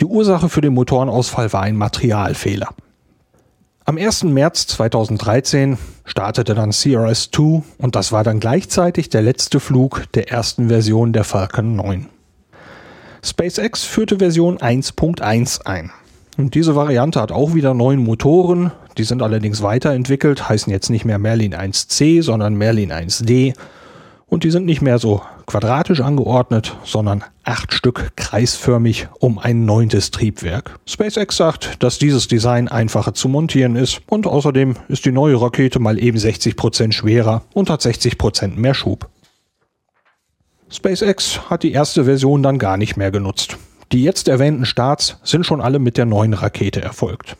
Die 0.00 0.06
Ursache 0.06 0.48
für 0.48 0.62
den 0.62 0.72
Motorenausfall 0.72 1.52
war 1.52 1.60
ein 1.60 1.76
Materialfehler. 1.76 2.70
Am 3.84 3.98
1. 3.98 4.24
März 4.24 4.68
2013 4.68 5.76
startete 6.06 6.54
dann 6.54 6.70
CRS-2 6.70 7.62
und 7.76 7.94
das 7.94 8.10
war 8.10 8.24
dann 8.24 8.40
gleichzeitig 8.40 9.10
der 9.10 9.20
letzte 9.20 9.60
Flug 9.60 10.10
der 10.14 10.30
ersten 10.30 10.68
Version 10.68 11.12
der 11.12 11.24
Falcon 11.24 11.76
9. 11.76 12.06
SpaceX 13.22 13.84
führte 13.84 14.16
Version 14.16 14.56
1.1 14.56 15.66
ein. 15.66 15.90
Und 16.36 16.54
diese 16.54 16.76
Variante 16.76 17.20
hat 17.20 17.32
auch 17.32 17.54
wieder 17.54 17.72
neun 17.72 17.98
Motoren. 17.98 18.70
Die 18.98 19.04
sind 19.04 19.22
allerdings 19.22 19.62
weiterentwickelt, 19.62 20.48
heißen 20.48 20.70
jetzt 20.70 20.90
nicht 20.90 21.04
mehr 21.04 21.18
Merlin 21.18 21.54
1C, 21.54 22.22
sondern 22.22 22.54
Merlin 22.54 22.92
1D. 22.92 23.54
Und 24.26 24.44
die 24.44 24.50
sind 24.50 24.66
nicht 24.66 24.82
mehr 24.82 24.98
so 24.98 25.22
quadratisch 25.46 26.00
angeordnet, 26.00 26.76
sondern 26.84 27.22
acht 27.44 27.72
Stück 27.72 28.10
kreisförmig 28.16 29.08
um 29.20 29.38
ein 29.38 29.64
neuntes 29.64 30.10
Triebwerk. 30.10 30.78
SpaceX 30.84 31.36
sagt, 31.36 31.82
dass 31.82 31.98
dieses 31.98 32.26
Design 32.26 32.66
einfacher 32.66 33.14
zu 33.14 33.28
montieren 33.28 33.76
ist 33.76 34.00
und 34.08 34.26
außerdem 34.26 34.74
ist 34.88 35.04
die 35.04 35.12
neue 35.12 35.40
Rakete 35.40 35.78
mal 35.78 36.02
eben 36.02 36.18
60 36.18 36.56
Prozent 36.56 36.94
schwerer 36.94 37.42
und 37.54 37.70
hat 37.70 37.82
60 37.82 38.18
Prozent 38.18 38.58
mehr 38.58 38.74
Schub. 38.74 39.08
SpaceX 40.68 41.48
hat 41.48 41.62
die 41.62 41.70
erste 41.70 42.04
Version 42.04 42.42
dann 42.42 42.58
gar 42.58 42.76
nicht 42.76 42.96
mehr 42.96 43.12
genutzt. 43.12 43.56
Die 43.92 44.02
jetzt 44.02 44.28
erwähnten 44.28 44.64
Starts 44.64 45.18
sind 45.22 45.46
schon 45.46 45.60
alle 45.60 45.78
mit 45.78 45.96
der 45.96 46.06
neuen 46.06 46.34
Rakete 46.34 46.82
erfolgt. 46.82 47.36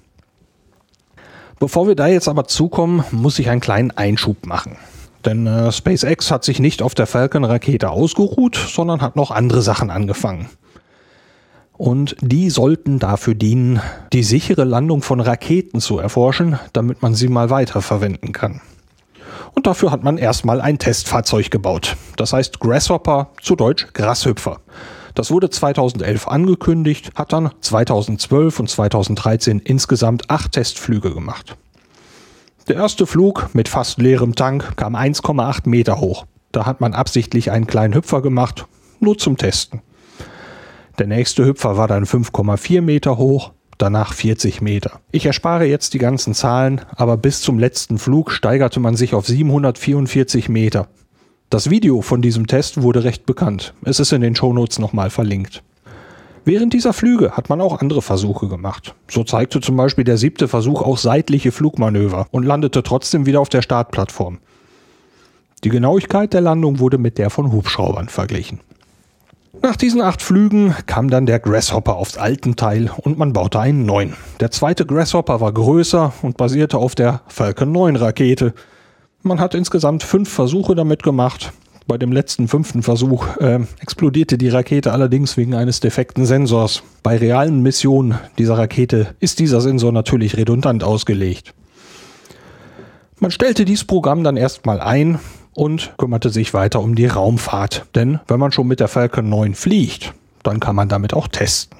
Bevor 1.58 1.88
wir 1.88 1.96
da 1.96 2.06
jetzt 2.06 2.28
aber 2.28 2.46
zukommen, 2.46 3.02
muss 3.10 3.38
ich 3.38 3.48
einen 3.48 3.60
kleinen 3.60 3.90
Einschub 3.90 4.46
machen. 4.46 4.76
Denn 5.24 5.46
äh, 5.46 5.72
SpaceX 5.72 6.30
hat 6.30 6.44
sich 6.44 6.60
nicht 6.60 6.82
auf 6.82 6.94
der 6.94 7.06
Falcon-Rakete 7.06 7.90
ausgeruht, 7.90 8.56
sondern 8.56 9.00
hat 9.00 9.16
noch 9.16 9.30
andere 9.30 9.62
Sachen 9.62 9.90
angefangen. 9.90 10.48
Und 11.72 12.16
die 12.20 12.48
sollten 12.48 12.98
dafür 12.98 13.34
dienen, 13.34 13.80
die 14.12 14.22
sichere 14.22 14.64
Landung 14.64 15.02
von 15.02 15.20
Raketen 15.20 15.80
zu 15.80 15.98
erforschen, 15.98 16.58
damit 16.72 17.02
man 17.02 17.14
sie 17.14 17.28
mal 17.28 17.50
weiterverwenden 17.50 18.32
kann. 18.32 18.60
Und 19.54 19.66
dafür 19.66 19.90
hat 19.90 20.04
man 20.04 20.16
erstmal 20.16 20.60
ein 20.60 20.78
Testfahrzeug 20.78 21.50
gebaut. 21.50 21.96
Das 22.16 22.32
heißt 22.32 22.60
Grasshopper, 22.60 23.30
zu 23.42 23.56
Deutsch 23.56 23.88
Grashüpfer. 23.92 24.60
Das 25.16 25.30
wurde 25.30 25.48
2011 25.48 26.28
angekündigt, 26.28 27.10
hat 27.14 27.32
dann 27.32 27.50
2012 27.62 28.60
und 28.60 28.68
2013 28.68 29.60
insgesamt 29.60 30.30
acht 30.30 30.52
Testflüge 30.52 31.14
gemacht. 31.14 31.56
Der 32.68 32.76
erste 32.76 33.06
Flug 33.06 33.48
mit 33.54 33.68
fast 33.68 33.98
leerem 33.98 34.34
Tank 34.34 34.76
kam 34.76 34.94
1,8 34.94 35.70
Meter 35.70 36.00
hoch. 36.00 36.26
Da 36.52 36.66
hat 36.66 36.82
man 36.82 36.92
absichtlich 36.92 37.50
einen 37.50 37.66
kleinen 37.66 37.94
Hüpfer 37.94 38.20
gemacht, 38.20 38.66
nur 39.00 39.16
zum 39.16 39.38
Testen. 39.38 39.80
Der 40.98 41.06
nächste 41.06 41.46
Hüpfer 41.46 41.78
war 41.78 41.88
dann 41.88 42.04
5,4 42.04 42.82
Meter 42.82 43.16
hoch, 43.16 43.52
danach 43.78 44.12
40 44.12 44.60
Meter. 44.60 45.00
Ich 45.12 45.24
erspare 45.24 45.64
jetzt 45.64 45.94
die 45.94 45.98
ganzen 45.98 46.34
Zahlen, 46.34 46.82
aber 46.94 47.16
bis 47.16 47.40
zum 47.40 47.58
letzten 47.58 47.96
Flug 47.96 48.32
steigerte 48.32 48.80
man 48.80 48.96
sich 48.96 49.14
auf 49.14 49.26
744 49.26 50.50
Meter. 50.50 50.88
Das 51.48 51.70
Video 51.70 52.02
von 52.02 52.22
diesem 52.22 52.48
Test 52.48 52.82
wurde 52.82 53.04
recht 53.04 53.24
bekannt. 53.24 53.72
Es 53.84 54.00
ist 54.00 54.12
in 54.12 54.20
den 54.20 54.34
Shownotes 54.34 54.80
nochmal 54.80 55.10
verlinkt. 55.10 55.62
Während 56.44 56.72
dieser 56.72 56.92
Flüge 56.92 57.36
hat 57.36 57.48
man 57.48 57.60
auch 57.60 57.80
andere 57.80 58.02
Versuche 58.02 58.48
gemacht. 58.48 58.96
So 59.08 59.22
zeigte 59.22 59.60
zum 59.60 59.76
Beispiel 59.76 60.02
der 60.02 60.16
siebte 60.16 60.48
Versuch 60.48 60.82
auch 60.82 60.98
seitliche 60.98 61.52
Flugmanöver 61.52 62.26
und 62.32 62.44
landete 62.44 62.82
trotzdem 62.82 63.26
wieder 63.26 63.40
auf 63.40 63.48
der 63.48 63.62
Startplattform. 63.62 64.38
Die 65.62 65.68
Genauigkeit 65.68 66.32
der 66.32 66.40
Landung 66.40 66.80
wurde 66.80 66.98
mit 66.98 67.16
der 67.16 67.30
von 67.30 67.52
Hubschraubern 67.52 68.08
verglichen. 68.08 68.58
Nach 69.62 69.76
diesen 69.76 70.00
acht 70.00 70.22
Flügen 70.22 70.74
kam 70.86 71.10
dann 71.10 71.26
der 71.26 71.38
Grasshopper 71.38 71.94
aufs 71.94 72.18
alten 72.18 72.56
Teil 72.56 72.90
und 72.96 73.18
man 73.18 73.32
baute 73.32 73.60
einen 73.60 73.86
neuen. 73.86 74.14
Der 74.40 74.50
zweite 74.50 74.84
Grasshopper 74.84 75.40
war 75.40 75.52
größer 75.52 76.12
und 76.22 76.36
basierte 76.36 76.78
auf 76.78 76.96
der 76.96 77.22
Falcon 77.28 77.70
9 77.70 77.94
Rakete, 77.94 78.52
man 79.26 79.40
hat 79.40 79.54
insgesamt 79.54 80.02
fünf 80.02 80.32
Versuche 80.32 80.74
damit 80.74 81.02
gemacht. 81.02 81.52
Bei 81.86 81.98
dem 81.98 82.10
letzten 82.10 82.48
fünften 82.48 82.82
Versuch 82.82 83.36
äh, 83.36 83.60
explodierte 83.80 84.38
die 84.38 84.48
Rakete 84.48 84.92
allerdings 84.92 85.36
wegen 85.36 85.54
eines 85.54 85.80
defekten 85.80 86.26
Sensors. 86.26 86.82
Bei 87.02 87.16
realen 87.16 87.62
Missionen 87.62 88.18
dieser 88.38 88.58
Rakete 88.58 89.14
ist 89.20 89.38
dieser 89.38 89.60
Sensor 89.60 89.92
natürlich 89.92 90.36
redundant 90.36 90.82
ausgelegt. 90.82 91.54
Man 93.20 93.30
stellte 93.30 93.64
dieses 93.64 93.84
Programm 93.84 94.24
dann 94.24 94.36
erstmal 94.36 94.80
ein 94.80 95.20
und 95.54 95.94
kümmerte 95.96 96.30
sich 96.30 96.52
weiter 96.54 96.80
um 96.80 96.94
die 96.94 97.06
Raumfahrt. 97.06 97.86
Denn 97.94 98.20
wenn 98.26 98.40
man 98.40 98.52
schon 98.52 98.66
mit 98.66 98.80
der 98.80 98.88
Falcon 98.88 99.28
9 99.28 99.54
fliegt, 99.54 100.12
dann 100.42 100.60
kann 100.60 100.76
man 100.76 100.88
damit 100.88 101.14
auch 101.14 101.28
testen. 101.28 101.78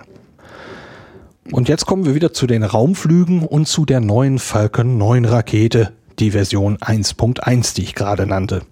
Und 1.52 1.68
jetzt 1.68 1.86
kommen 1.86 2.06
wir 2.06 2.14
wieder 2.14 2.32
zu 2.32 2.46
den 2.46 2.62
Raumflügen 2.62 3.42
und 3.42 3.66
zu 3.68 3.84
der 3.84 4.00
neuen 4.00 4.38
Falcon 4.38 4.98
9 4.98 5.24
Rakete, 5.24 5.92
die 6.18 6.32
Version 6.32 6.78
1.1, 6.78 7.74
die 7.74 7.82
ich 7.82 7.94
gerade 7.94 8.26
nannte. 8.26 8.62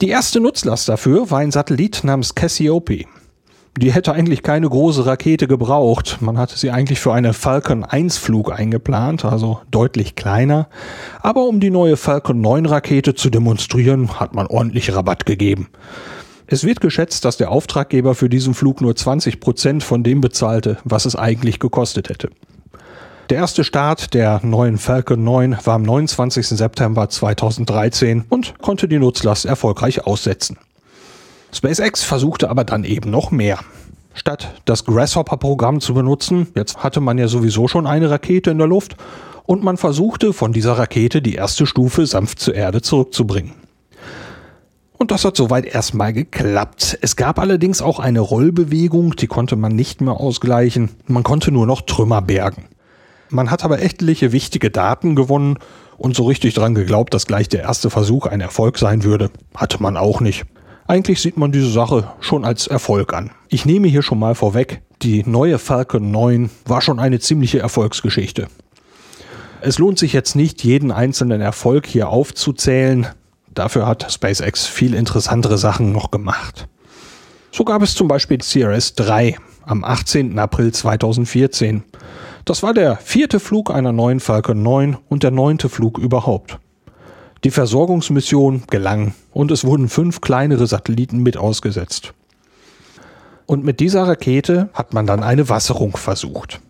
Die 0.00 0.08
erste 0.08 0.40
Nutzlast 0.40 0.88
dafür 0.88 1.30
war 1.30 1.38
ein 1.38 1.50
Satellit 1.50 2.04
namens 2.04 2.34
Cassiope. 2.34 3.04
Die 3.78 3.92
hätte 3.92 4.12
eigentlich 4.12 4.42
keine 4.42 4.68
große 4.68 5.04
Rakete 5.04 5.46
gebraucht. 5.46 6.18
Man 6.20 6.38
hatte 6.38 6.56
sie 6.56 6.70
eigentlich 6.70 6.98
für 6.98 7.12
einen 7.12 7.34
Falcon 7.34 7.84
1 7.84 8.16
Flug 8.16 8.50
eingeplant, 8.50 9.24
also 9.26 9.60
deutlich 9.70 10.14
kleiner. 10.14 10.68
Aber 11.20 11.44
um 11.44 11.60
die 11.60 11.70
neue 11.70 11.98
Falcon 11.98 12.40
9 12.40 12.64
Rakete 12.66 13.14
zu 13.14 13.28
demonstrieren, 13.28 14.18
hat 14.18 14.34
man 14.34 14.46
ordentlich 14.46 14.94
Rabatt 14.94 15.26
gegeben. 15.26 15.68
Es 16.46 16.64
wird 16.64 16.80
geschätzt, 16.80 17.24
dass 17.24 17.36
der 17.36 17.50
Auftraggeber 17.50 18.14
für 18.14 18.28
diesen 18.28 18.54
Flug 18.54 18.80
nur 18.80 18.94
20 18.94 19.40
Prozent 19.40 19.82
von 19.82 20.02
dem 20.02 20.20
bezahlte, 20.20 20.78
was 20.84 21.04
es 21.04 21.16
eigentlich 21.16 21.58
gekostet 21.58 22.08
hätte. 22.08 22.30
Der 23.28 23.38
erste 23.38 23.64
Start 23.64 24.14
der 24.14 24.40
neuen 24.44 24.78
Falcon 24.78 25.24
9 25.24 25.58
war 25.64 25.74
am 25.74 25.82
29. 25.82 26.46
September 26.46 27.08
2013 27.08 28.24
und 28.28 28.56
konnte 28.60 28.86
die 28.86 29.00
Nutzlast 29.00 29.46
erfolgreich 29.46 30.06
aussetzen. 30.06 30.58
SpaceX 31.52 32.04
versuchte 32.04 32.48
aber 32.48 32.62
dann 32.62 32.84
eben 32.84 33.10
noch 33.10 33.32
mehr. 33.32 33.58
Statt 34.14 34.54
das 34.64 34.84
Grasshopper-Programm 34.84 35.80
zu 35.80 35.92
benutzen, 35.92 36.46
jetzt 36.54 36.84
hatte 36.84 37.00
man 37.00 37.18
ja 37.18 37.26
sowieso 37.26 37.66
schon 37.66 37.88
eine 37.88 38.10
Rakete 38.10 38.52
in 38.52 38.58
der 38.58 38.68
Luft, 38.68 38.96
und 39.44 39.64
man 39.64 39.76
versuchte 39.76 40.32
von 40.32 40.52
dieser 40.52 40.78
Rakete 40.78 41.20
die 41.20 41.34
erste 41.34 41.66
Stufe 41.66 42.06
sanft 42.06 42.38
zur 42.38 42.54
Erde 42.54 42.80
zurückzubringen. 42.80 43.54
Und 44.98 45.10
das 45.10 45.24
hat 45.24 45.36
soweit 45.36 45.66
erstmal 45.66 46.12
geklappt. 46.12 46.98
Es 47.02 47.16
gab 47.16 47.40
allerdings 47.40 47.82
auch 47.82 47.98
eine 47.98 48.20
Rollbewegung, 48.20 49.16
die 49.16 49.26
konnte 49.26 49.56
man 49.56 49.74
nicht 49.74 50.00
mehr 50.00 50.14
ausgleichen. 50.14 50.90
Man 51.06 51.24
konnte 51.24 51.50
nur 51.50 51.66
noch 51.66 51.82
Trümmer 51.82 52.22
bergen. 52.22 52.66
Man 53.30 53.50
hat 53.50 53.64
aber 53.64 53.82
etliche 53.82 54.32
wichtige 54.32 54.70
Daten 54.70 55.16
gewonnen 55.16 55.58
und 55.98 56.14
so 56.14 56.24
richtig 56.24 56.54
dran 56.54 56.74
geglaubt, 56.74 57.14
dass 57.14 57.26
gleich 57.26 57.48
der 57.48 57.62
erste 57.62 57.90
Versuch 57.90 58.26
ein 58.26 58.40
Erfolg 58.40 58.78
sein 58.78 59.02
würde, 59.02 59.30
hatte 59.54 59.82
man 59.82 59.96
auch 59.96 60.20
nicht. 60.20 60.44
Eigentlich 60.86 61.20
sieht 61.20 61.36
man 61.36 61.50
diese 61.50 61.70
Sache 61.70 62.12
schon 62.20 62.44
als 62.44 62.68
Erfolg 62.68 63.12
an. 63.12 63.32
Ich 63.48 63.66
nehme 63.66 63.88
hier 63.88 64.02
schon 64.02 64.20
mal 64.20 64.36
vorweg, 64.36 64.82
die 65.02 65.24
neue 65.26 65.58
Falcon 65.58 66.10
9 66.12 66.50
war 66.64 66.80
schon 66.80 67.00
eine 67.00 67.18
ziemliche 67.18 67.58
Erfolgsgeschichte. 67.58 68.46
Es 69.60 69.78
lohnt 69.78 69.98
sich 69.98 70.12
jetzt 70.12 70.36
nicht, 70.36 70.62
jeden 70.62 70.92
einzelnen 70.92 71.40
Erfolg 71.40 71.86
hier 71.86 72.08
aufzuzählen. 72.08 73.08
Dafür 73.52 73.86
hat 73.86 74.12
SpaceX 74.12 74.66
viel 74.66 74.94
interessantere 74.94 75.58
Sachen 75.58 75.90
noch 75.90 76.12
gemacht. 76.12 76.68
So 77.50 77.64
gab 77.64 77.82
es 77.82 77.94
zum 77.94 78.06
Beispiel 78.06 78.38
CRS 78.38 78.94
3 78.94 79.38
am 79.64 79.82
18. 79.82 80.38
April 80.38 80.72
2014. 80.72 81.82
Das 82.46 82.62
war 82.62 82.72
der 82.72 82.96
vierte 82.98 83.40
Flug 83.40 83.72
einer 83.72 83.90
neuen 83.90 84.20
Falcon 84.20 84.62
9 84.62 84.96
und 85.08 85.24
der 85.24 85.32
neunte 85.32 85.68
Flug 85.68 85.98
überhaupt. 85.98 86.60
Die 87.42 87.50
Versorgungsmission 87.50 88.62
gelang 88.70 89.14
und 89.32 89.50
es 89.50 89.64
wurden 89.64 89.88
fünf 89.88 90.20
kleinere 90.20 90.68
Satelliten 90.68 91.24
mit 91.24 91.36
ausgesetzt. 91.36 92.14
Und 93.46 93.64
mit 93.64 93.80
dieser 93.80 94.06
Rakete 94.06 94.68
hat 94.74 94.94
man 94.94 95.08
dann 95.08 95.24
eine 95.24 95.48
Wasserung 95.48 95.96
versucht. 95.96 96.60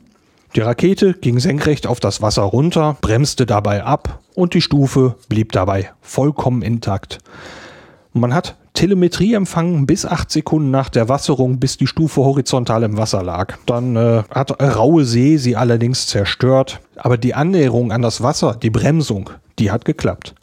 Die 0.54 0.60
Rakete 0.60 1.12
ging 1.12 1.40
senkrecht 1.40 1.86
auf 1.86 2.00
das 2.00 2.22
Wasser 2.22 2.44
runter, 2.44 2.96
bremste 3.02 3.44
dabei 3.44 3.84
ab 3.84 4.20
und 4.34 4.54
die 4.54 4.62
Stufe 4.62 5.16
blieb 5.28 5.52
dabei 5.52 5.90
vollkommen 6.00 6.62
intakt. 6.62 7.18
Man 8.14 8.32
hat 8.32 8.56
Telemetrie 8.76 9.34
empfangen 9.34 9.86
bis 9.86 10.06
acht 10.06 10.30
Sekunden 10.30 10.70
nach 10.70 10.88
der 10.88 11.08
Wasserung, 11.08 11.58
bis 11.58 11.76
die 11.76 11.88
Stufe 11.88 12.20
horizontal 12.20 12.84
im 12.84 12.96
Wasser 12.96 13.22
lag. 13.22 13.56
Dann 13.66 13.96
äh, 13.96 14.22
hat 14.30 14.62
raue 14.62 15.04
See 15.04 15.38
sie 15.38 15.56
allerdings 15.56 16.06
zerstört, 16.06 16.80
aber 16.94 17.18
die 17.18 17.34
Annäherung 17.34 17.90
an 17.90 18.02
das 18.02 18.22
Wasser, 18.22 18.54
die 18.54 18.70
Bremsung, 18.70 19.30
die 19.58 19.70
hat 19.70 19.84
geklappt. 19.84 20.34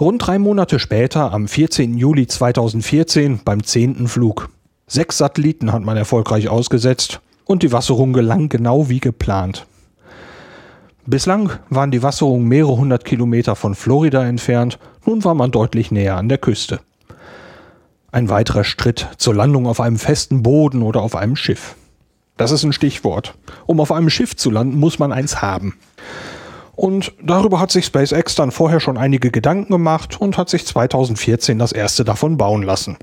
Rund 0.00 0.26
drei 0.26 0.38
Monate 0.38 0.78
später, 0.78 1.32
am 1.32 1.46
14. 1.46 1.98
Juli 1.98 2.26
2014, 2.26 3.40
beim 3.44 3.62
zehnten 3.62 4.08
Flug. 4.08 4.48
Sechs 4.86 5.18
Satelliten 5.18 5.72
hat 5.72 5.82
man 5.82 5.98
erfolgreich 5.98 6.48
ausgesetzt 6.48 7.20
und 7.44 7.62
die 7.62 7.72
Wasserung 7.72 8.12
gelang 8.12 8.48
genau 8.48 8.88
wie 8.88 9.00
geplant. 9.00 9.66
Bislang 11.10 11.50
waren 11.70 11.90
die 11.90 12.04
Wasserungen 12.04 12.46
mehrere 12.46 12.76
hundert 12.76 13.04
Kilometer 13.04 13.56
von 13.56 13.74
Florida 13.74 14.24
entfernt, 14.24 14.78
nun 15.04 15.24
war 15.24 15.34
man 15.34 15.50
deutlich 15.50 15.90
näher 15.90 16.16
an 16.16 16.28
der 16.28 16.38
Küste. 16.38 16.78
Ein 18.12 18.28
weiterer 18.28 18.62
Schritt 18.62 19.08
zur 19.16 19.34
Landung 19.34 19.66
auf 19.66 19.80
einem 19.80 19.98
festen 19.98 20.44
Boden 20.44 20.82
oder 20.82 21.02
auf 21.02 21.16
einem 21.16 21.34
Schiff. 21.34 21.74
Das 22.36 22.52
ist 22.52 22.62
ein 22.62 22.72
Stichwort. 22.72 23.34
Um 23.66 23.80
auf 23.80 23.90
einem 23.90 24.08
Schiff 24.08 24.36
zu 24.36 24.52
landen, 24.52 24.78
muss 24.78 25.00
man 25.00 25.10
eins 25.10 25.42
haben. 25.42 25.74
Und 26.76 27.12
darüber 27.20 27.58
hat 27.58 27.72
sich 27.72 27.86
SpaceX 27.86 28.36
dann 28.36 28.52
vorher 28.52 28.78
schon 28.78 28.96
einige 28.96 29.32
Gedanken 29.32 29.72
gemacht 29.72 30.20
und 30.20 30.38
hat 30.38 30.48
sich 30.48 30.64
2014 30.64 31.58
das 31.58 31.72
erste 31.72 32.04
davon 32.04 32.36
bauen 32.36 32.62
lassen. 32.62 32.96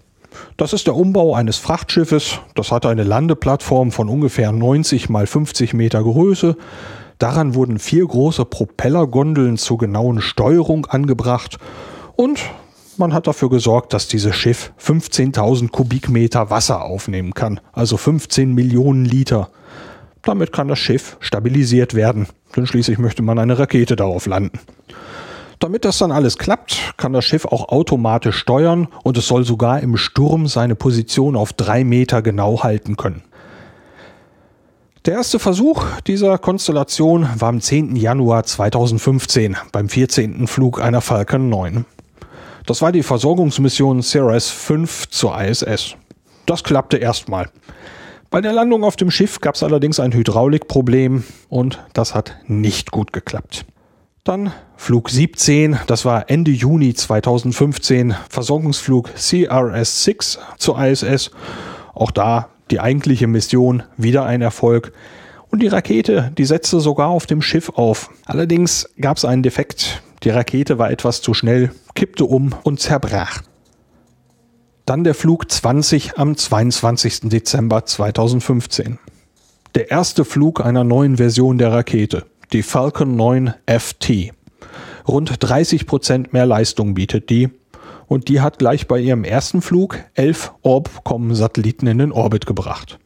Das 0.55 0.71
ist 0.71 0.87
der 0.87 0.95
Umbau 0.95 1.35
eines 1.35 1.57
Frachtschiffes. 1.57 2.39
Das 2.55 2.71
hat 2.71 2.85
eine 2.85 3.03
Landeplattform 3.03 3.91
von 3.91 4.07
ungefähr 4.07 4.53
90 4.53 5.09
mal 5.09 5.27
50 5.27 5.73
Meter 5.73 6.01
Größe. 6.01 6.55
Daran 7.17 7.55
wurden 7.55 7.79
vier 7.79 8.05
große 8.05 8.45
Propellergondeln 8.45 9.57
zur 9.57 9.79
genauen 9.79 10.21
Steuerung 10.21 10.85
angebracht 10.85 11.57
und 12.15 12.39
man 12.97 13.13
hat 13.13 13.27
dafür 13.27 13.49
gesorgt, 13.49 13.93
dass 13.93 14.07
dieses 14.07 14.35
Schiff 14.35 14.71
15.000 14.79 15.69
Kubikmeter 15.69 16.49
Wasser 16.49 16.83
aufnehmen 16.83 17.33
kann, 17.33 17.59
also 17.73 17.97
15 17.97 18.53
Millionen 18.53 19.05
Liter. 19.05 19.49
Damit 20.23 20.51
kann 20.51 20.67
das 20.67 20.79
Schiff 20.79 21.17
stabilisiert 21.19 21.93
werden, 21.93 22.27
denn 22.55 22.67
schließlich 22.67 22.97
möchte 22.97 23.21
man 23.21 23.39
eine 23.39 23.57
Rakete 23.57 23.95
darauf 23.95 24.25
landen. 24.25 24.59
Damit 25.59 25.85
das 25.85 25.97
dann 25.97 26.11
alles 26.11 26.37
klappt, 26.37 26.93
kann 26.97 27.13
das 27.13 27.25
Schiff 27.25 27.45
auch 27.45 27.69
automatisch 27.69 28.37
steuern 28.37 28.87
und 29.03 29.17
es 29.17 29.27
soll 29.27 29.43
sogar 29.43 29.79
im 29.79 29.97
Sturm 29.97 30.47
seine 30.47 30.75
Position 30.75 31.35
auf 31.35 31.53
drei 31.53 31.83
Meter 31.83 32.21
genau 32.21 32.63
halten 32.63 32.95
können. 32.95 33.23
Der 35.07 35.13
erste 35.13 35.39
Versuch 35.39 35.85
dieser 36.05 36.37
Konstellation 36.37 37.29
war 37.37 37.47
am 37.47 37.61
10. 37.61 37.95
Januar 37.95 38.43
2015 38.43 39.55
beim 39.71 39.87
14. 39.87 40.47
Flug 40.47 40.81
einer 40.81 40.99
Falcon 40.99 41.47
9. 41.47 41.85
Das 42.65 42.81
war 42.81 42.91
die 42.91 43.03
Versorgungsmission 43.03 44.01
CRS-5 44.01 45.09
zur 45.09 45.41
ISS. 45.41 45.95
Das 46.45 46.61
klappte 46.65 46.97
erstmal. 46.97 47.49
Bei 48.29 48.41
der 48.41 48.51
Landung 48.51 48.83
auf 48.83 48.97
dem 48.97 49.09
Schiff 49.09 49.39
gab 49.39 49.55
es 49.55 49.63
allerdings 49.63 50.01
ein 50.01 50.11
Hydraulikproblem 50.11 51.23
und 51.47 51.81
das 51.93 52.13
hat 52.13 52.35
nicht 52.45 52.91
gut 52.91 53.13
geklappt. 53.13 53.63
Dann 54.25 54.51
Flug 54.75 55.09
17, 55.09 55.79
das 55.87 56.03
war 56.03 56.29
Ende 56.29 56.51
Juni 56.51 56.93
2015, 56.93 58.13
Versorgungsflug 58.27 59.11
CRS-6 59.11 60.37
zur 60.57 60.77
ISS. 60.83 61.31
Auch 61.93 62.11
da 62.11 62.49
die 62.71 62.79
eigentliche 62.79 63.27
Mission 63.27 63.83
wieder 63.97 64.25
ein 64.25 64.41
Erfolg. 64.41 64.93
Und 65.49 65.61
die 65.61 65.67
Rakete, 65.67 66.31
die 66.37 66.45
setzte 66.45 66.79
sogar 66.79 67.09
auf 67.09 67.25
dem 67.25 67.41
Schiff 67.41 67.69
auf. 67.69 68.09
Allerdings 68.25 68.89
gab 68.99 69.17
es 69.17 69.25
einen 69.25 69.43
Defekt. 69.43 70.01
Die 70.23 70.29
Rakete 70.29 70.77
war 70.77 70.91
etwas 70.91 71.21
zu 71.21 71.33
schnell, 71.33 71.71
kippte 71.95 72.25
um 72.25 72.53
und 72.63 72.79
zerbrach. 72.79 73.41
Dann 74.85 75.03
der 75.03 75.15
Flug 75.15 75.51
20 75.51 76.17
am 76.17 76.35
22. 76.35 77.29
Dezember 77.29 77.85
2015. 77.85 78.99
Der 79.75 79.91
erste 79.91 80.25
Flug 80.25 80.65
einer 80.65 80.83
neuen 80.83 81.17
Version 81.17 81.57
der 81.57 81.71
Rakete 81.71 82.25
die 82.53 82.63
Falcon 82.63 83.15
9 83.15 83.53
FT. 83.65 84.31
Rund 85.07 85.35
30 85.39 85.85
Prozent 85.85 86.33
mehr 86.33 86.45
Leistung 86.45 86.93
bietet 86.93 87.29
die 87.29 87.49
und 88.07 88.29
die 88.29 88.41
hat 88.41 88.59
gleich 88.59 88.87
bei 88.87 88.99
ihrem 88.99 89.23
ersten 89.23 89.61
Flug 89.61 89.99
elf 90.15 90.53
Orbcom-Satelliten 90.61 91.87
in 91.87 91.99
den 91.99 92.11
Orbit 92.11 92.45
gebracht. 92.45 92.99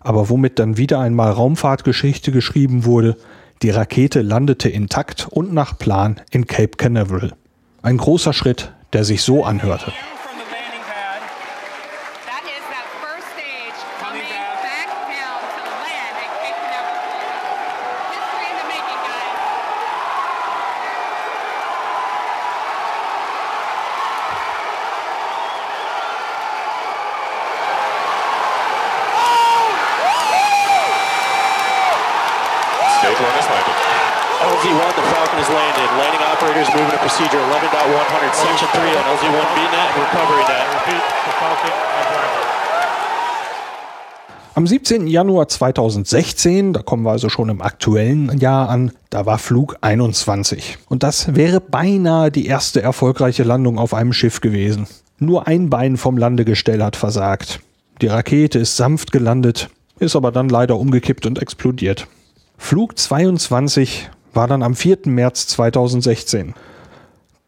Aber 0.00 0.30
womit 0.30 0.58
dann 0.58 0.76
wieder 0.76 1.00
einmal 1.00 1.32
Raumfahrtgeschichte 1.32 2.32
geschrieben 2.32 2.84
wurde, 2.84 3.16
die 3.62 3.70
Rakete 3.70 4.22
landete 4.22 4.68
intakt 4.68 5.26
und 5.28 5.52
nach 5.52 5.76
Plan 5.76 6.20
in 6.30 6.46
Cape 6.46 6.76
Canaveral. 6.76 7.32
Ein 7.82 7.96
großer 7.96 8.32
Schritt, 8.32 8.72
der 8.92 9.04
sich 9.04 9.22
so 9.22 9.44
anhörte. 9.44 9.92
Am 44.58 44.66
17. 44.66 45.06
Januar 45.06 45.46
2016, 45.46 46.72
da 46.72 46.82
kommen 46.82 47.04
wir 47.04 47.12
also 47.12 47.28
schon 47.28 47.48
im 47.48 47.62
aktuellen 47.62 48.36
Jahr 48.38 48.68
an, 48.68 48.90
da 49.08 49.24
war 49.24 49.38
Flug 49.38 49.76
21. 49.82 50.78
Und 50.88 51.04
das 51.04 51.36
wäre 51.36 51.60
beinahe 51.60 52.32
die 52.32 52.46
erste 52.46 52.82
erfolgreiche 52.82 53.44
Landung 53.44 53.78
auf 53.78 53.94
einem 53.94 54.12
Schiff 54.12 54.40
gewesen. 54.40 54.88
Nur 55.20 55.46
ein 55.46 55.70
Bein 55.70 55.96
vom 55.96 56.18
Landegestell 56.18 56.82
hat 56.82 56.96
versagt. 56.96 57.60
Die 58.02 58.08
Rakete 58.08 58.58
ist 58.58 58.76
sanft 58.76 59.12
gelandet, 59.12 59.70
ist 60.00 60.16
aber 60.16 60.32
dann 60.32 60.48
leider 60.48 60.76
umgekippt 60.76 61.24
und 61.26 61.40
explodiert. 61.40 62.08
Flug 62.56 62.98
22 62.98 64.10
war 64.34 64.48
dann 64.48 64.64
am 64.64 64.74
4. 64.74 64.98
März 65.04 65.46
2016. 65.46 66.54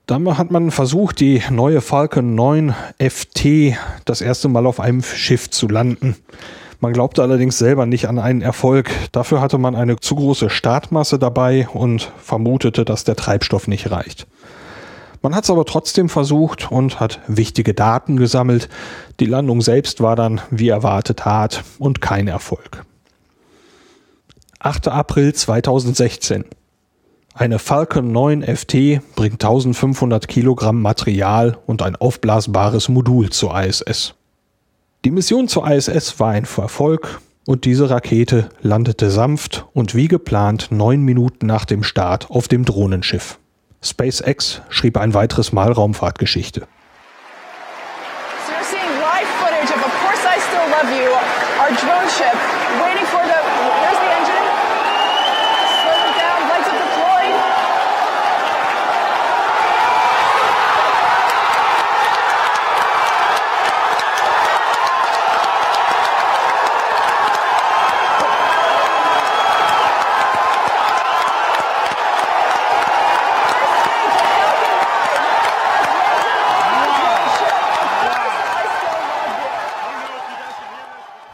Dann 0.07 0.38
hat 0.38 0.53
man 0.53 0.70
versucht, 0.70 1.18
die 1.18 1.42
neue 1.51 1.81
Falcon 1.81 2.37
9 2.37 2.73
FT 3.01 3.75
das 4.05 4.20
erste 4.20 4.46
Mal 4.46 4.64
auf 4.64 4.79
einem 4.79 5.03
Schiff 5.03 5.51
zu 5.51 5.66
landen. 5.66 6.14
Man 6.80 6.94
glaubte 6.94 7.22
allerdings 7.22 7.58
selber 7.58 7.84
nicht 7.84 8.08
an 8.08 8.18
einen 8.18 8.40
Erfolg. 8.40 8.90
Dafür 9.12 9.42
hatte 9.42 9.58
man 9.58 9.76
eine 9.76 9.96
zu 9.96 10.14
große 10.14 10.48
Startmasse 10.48 11.18
dabei 11.18 11.68
und 11.68 12.10
vermutete, 12.22 12.86
dass 12.86 13.04
der 13.04 13.16
Treibstoff 13.16 13.68
nicht 13.68 13.90
reicht. 13.90 14.26
Man 15.22 15.34
hat 15.34 15.44
es 15.44 15.50
aber 15.50 15.66
trotzdem 15.66 16.08
versucht 16.08 16.72
und 16.72 16.98
hat 16.98 17.20
wichtige 17.26 17.74
Daten 17.74 18.16
gesammelt. 18.16 18.70
Die 19.20 19.26
Landung 19.26 19.60
selbst 19.60 20.00
war 20.00 20.16
dann 20.16 20.40
wie 20.50 20.70
erwartet 20.70 21.26
hart 21.26 21.62
und 21.78 22.00
kein 22.00 22.26
Erfolg. 22.26 22.86
8. 24.60 24.88
April 24.88 25.34
2016. 25.34 26.46
Eine 27.34 27.58
Falcon 27.58 28.10
9 28.10 28.42
FT 28.42 29.00
bringt 29.14 29.44
1500 29.44 30.26
Kilogramm 30.28 30.80
Material 30.80 31.58
und 31.66 31.82
ein 31.82 31.96
aufblasbares 31.96 32.88
Modul 32.88 33.28
zur 33.28 33.58
ISS. 33.58 34.14
Die 35.06 35.10
Mission 35.10 35.48
zur 35.48 35.66
ISS 35.66 36.20
war 36.20 36.32
ein 36.32 36.44
Erfolg 36.44 37.22
und 37.46 37.64
diese 37.64 37.88
Rakete 37.88 38.50
landete 38.60 39.10
sanft 39.10 39.64
und 39.72 39.94
wie 39.94 40.08
geplant 40.08 40.68
neun 40.70 41.02
Minuten 41.02 41.46
nach 41.46 41.64
dem 41.64 41.84
Start 41.84 42.30
auf 42.30 42.48
dem 42.48 42.66
Drohnenschiff. 42.66 43.38
SpaceX 43.82 44.60
schrieb 44.68 44.98
ein 44.98 45.14
weiteres 45.14 45.52
Mal 45.52 45.72
Raumfahrtgeschichte. 45.72 46.66
So 48.46 48.52
you're 51.86 52.60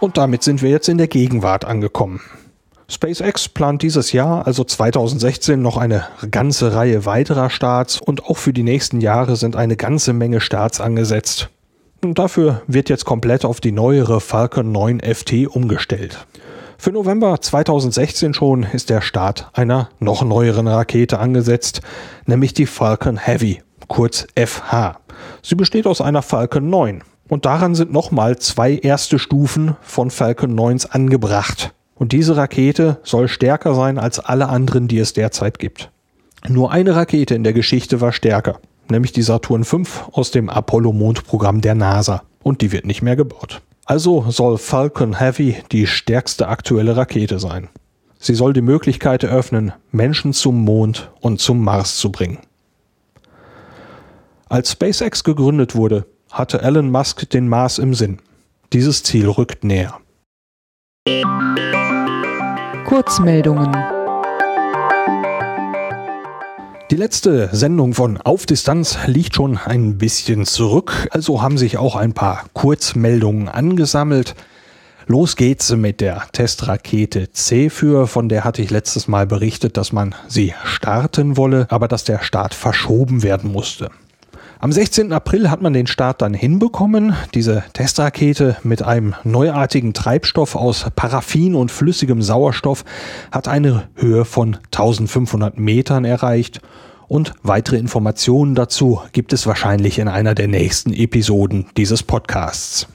Und 0.06 0.16
damit 0.16 0.44
sind 0.44 0.62
wir 0.62 0.70
jetzt 0.70 0.88
in 0.88 0.98
der 0.98 1.08
Gegenwart 1.08 1.64
angekommen. 1.64 2.20
SpaceX 2.88 3.48
plant 3.48 3.82
dieses 3.82 4.12
Jahr, 4.12 4.46
also 4.46 4.62
2016, 4.62 5.60
noch 5.60 5.76
eine 5.76 6.06
ganze 6.30 6.76
Reihe 6.76 7.04
weiterer 7.06 7.50
Starts 7.50 8.00
und 8.00 8.24
auch 8.26 8.36
für 8.36 8.52
die 8.52 8.62
nächsten 8.62 9.00
Jahre 9.00 9.34
sind 9.34 9.56
eine 9.56 9.74
ganze 9.74 10.12
Menge 10.12 10.40
Starts 10.40 10.80
angesetzt. 10.80 11.50
Und 12.04 12.20
dafür 12.20 12.62
wird 12.68 12.88
jetzt 12.88 13.04
komplett 13.04 13.44
auf 13.44 13.60
die 13.60 13.72
neuere 13.72 14.20
Falcon 14.20 14.70
9 14.70 15.00
FT 15.00 15.48
umgestellt. 15.48 16.24
Für 16.78 16.92
November 16.92 17.40
2016 17.40 18.32
schon 18.32 18.62
ist 18.62 18.90
der 18.90 19.00
Start 19.00 19.50
einer 19.54 19.88
noch 19.98 20.22
neueren 20.22 20.68
Rakete 20.68 21.18
angesetzt, 21.18 21.80
nämlich 22.26 22.54
die 22.54 22.66
Falcon 22.66 23.16
Heavy, 23.16 23.60
kurz 23.88 24.28
FH. 24.36 25.00
Sie 25.42 25.56
besteht 25.56 25.88
aus 25.88 26.00
einer 26.00 26.22
Falcon 26.22 26.70
9. 26.70 27.02
Und 27.28 27.44
daran 27.44 27.74
sind 27.74 27.92
nochmal 27.92 28.38
zwei 28.38 28.76
erste 28.76 29.18
Stufen 29.18 29.76
von 29.80 30.10
Falcon 30.10 30.54
9 30.54 30.80
angebracht. 30.90 31.72
Und 31.94 32.12
diese 32.12 32.36
Rakete 32.36 32.98
soll 33.02 33.26
stärker 33.28 33.74
sein 33.74 33.98
als 33.98 34.18
alle 34.20 34.48
anderen, 34.48 34.86
die 34.86 34.98
es 34.98 35.12
derzeit 35.12 35.58
gibt. 35.58 35.90
Nur 36.48 36.70
eine 36.70 36.94
Rakete 36.94 37.34
in 37.34 37.42
der 37.42 37.52
Geschichte 37.52 38.00
war 38.00 38.12
stärker, 38.12 38.60
nämlich 38.88 39.12
die 39.12 39.22
Saturn 39.22 39.64
V 39.64 39.82
aus 40.12 40.30
dem 40.30 40.48
Apollo-Mondprogramm 40.48 41.60
der 41.60 41.74
NASA. 41.74 42.22
Und 42.42 42.60
die 42.60 42.70
wird 42.70 42.86
nicht 42.86 43.02
mehr 43.02 43.16
gebaut. 43.16 43.62
Also 43.86 44.26
soll 44.28 44.58
Falcon 44.58 45.18
Heavy 45.18 45.56
die 45.72 45.86
stärkste 45.86 46.48
aktuelle 46.48 46.96
Rakete 46.96 47.38
sein. 47.38 47.68
Sie 48.18 48.34
soll 48.34 48.52
die 48.52 48.62
Möglichkeit 48.62 49.24
eröffnen, 49.24 49.72
Menschen 49.90 50.32
zum 50.32 50.64
Mond 50.64 51.10
und 51.20 51.40
zum 51.40 51.62
Mars 51.62 51.96
zu 51.96 52.12
bringen. 52.12 52.38
Als 54.48 54.72
SpaceX 54.72 55.24
gegründet 55.24 55.74
wurde, 55.74 56.06
hatte 56.36 56.60
Elon 56.60 56.90
Musk 56.90 57.30
den 57.30 57.48
Mars 57.48 57.78
im 57.78 57.94
Sinn. 57.94 58.18
Dieses 58.74 59.02
Ziel 59.02 59.26
rückt 59.26 59.64
näher. 59.64 59.98
Kurzmeldungen. 62.84 63.74
Die 66.90 66.96
letzte 66.96 67.48
Sendung 67.52 67.94
von 67.94 68.20
Auf 68.20 68.44
Distanz 68.44 68.98
liegt 69.06 69.34
schon 69.34 69.56
ein 69.56 69.98
bisschen 69.98 70.44
zurück, 70.44 71.08
also 71.10 71.42
haben 71.42 71.58
sich 71.58 71.78
auch 71.78 71.96
ein 71.96 72.12
paar 72.12 72.44
Kurzmeldungen 72.52 73.48
angesammelt. 73.48 74.34
Los 75.06 75.36
geht's 75.36 75.70
mit 75.74 76.00
der 76.00 76.24
Testrakete 76.32 77.32
C 77.32 77.70
für, 77.70 78.06
von 78.06 78.28
der 78.28 78.44
hatte 78.44 78.60
ich 78.60 78.70
letztes 78.70 79.08
Mal 79.08 79.26
berichtet, 79.26 79.76
dass 79.76 79.92
man 79.92 80.14
sie 80.28 80.52
starten 80.64 81.36
wolle, 81.36 81.66
aber 81.70 81.88
dass 81.88 82.04
der 82.04 82.22
Start 82.22 82.54
verschoben 82.54 83.22
werden 83.22 83.50
musste. 83.50 83.90
Am 84.58 84.72
16. 84.72 85.12
April 85.12 85.50
hat 85.50 85.60
man 85.60 85.74
den 85.74 85.86
Start 85.86 86.22
dann 86.22 86.32
hinbekommen. 86.32 87.14
Diese 87.34 87.62
Testrakete 87.74 88.56
mit 88.62 88.82
einem 88.82 89.14
neuartigen 89.22 89.92
Treibstoff 89.92 90.56
aus 90.56 90.86
Paraffin 90.96 91.54
und 91.54 91.70
flüssigem 91.70 92.22
Sauerstoff 92.22 92.82
hat 93.30 93.48
eine 93.48 93.88
Höhe 93.96 94.24
von 94.24 94.56
1500 94.72 95.58
Metern 95.58 96.06
erreicht. 96.06 96.60
Und 97.06 97.34
weitere 97.42 97.76
Informationen 97.76 98.54
dazu 98.54 99.02
gibt 99.12 99.34
es 99.34 99.46
wahrscheinlich 99.46 99.98
in 99.98 100.08
einer 100.08 100.34
der 100.34 100.48
nächsten 100.48 100.94
Episoden 100.94 101.66
dieses 101.76 102.02
Podcasts. 102.02 102.88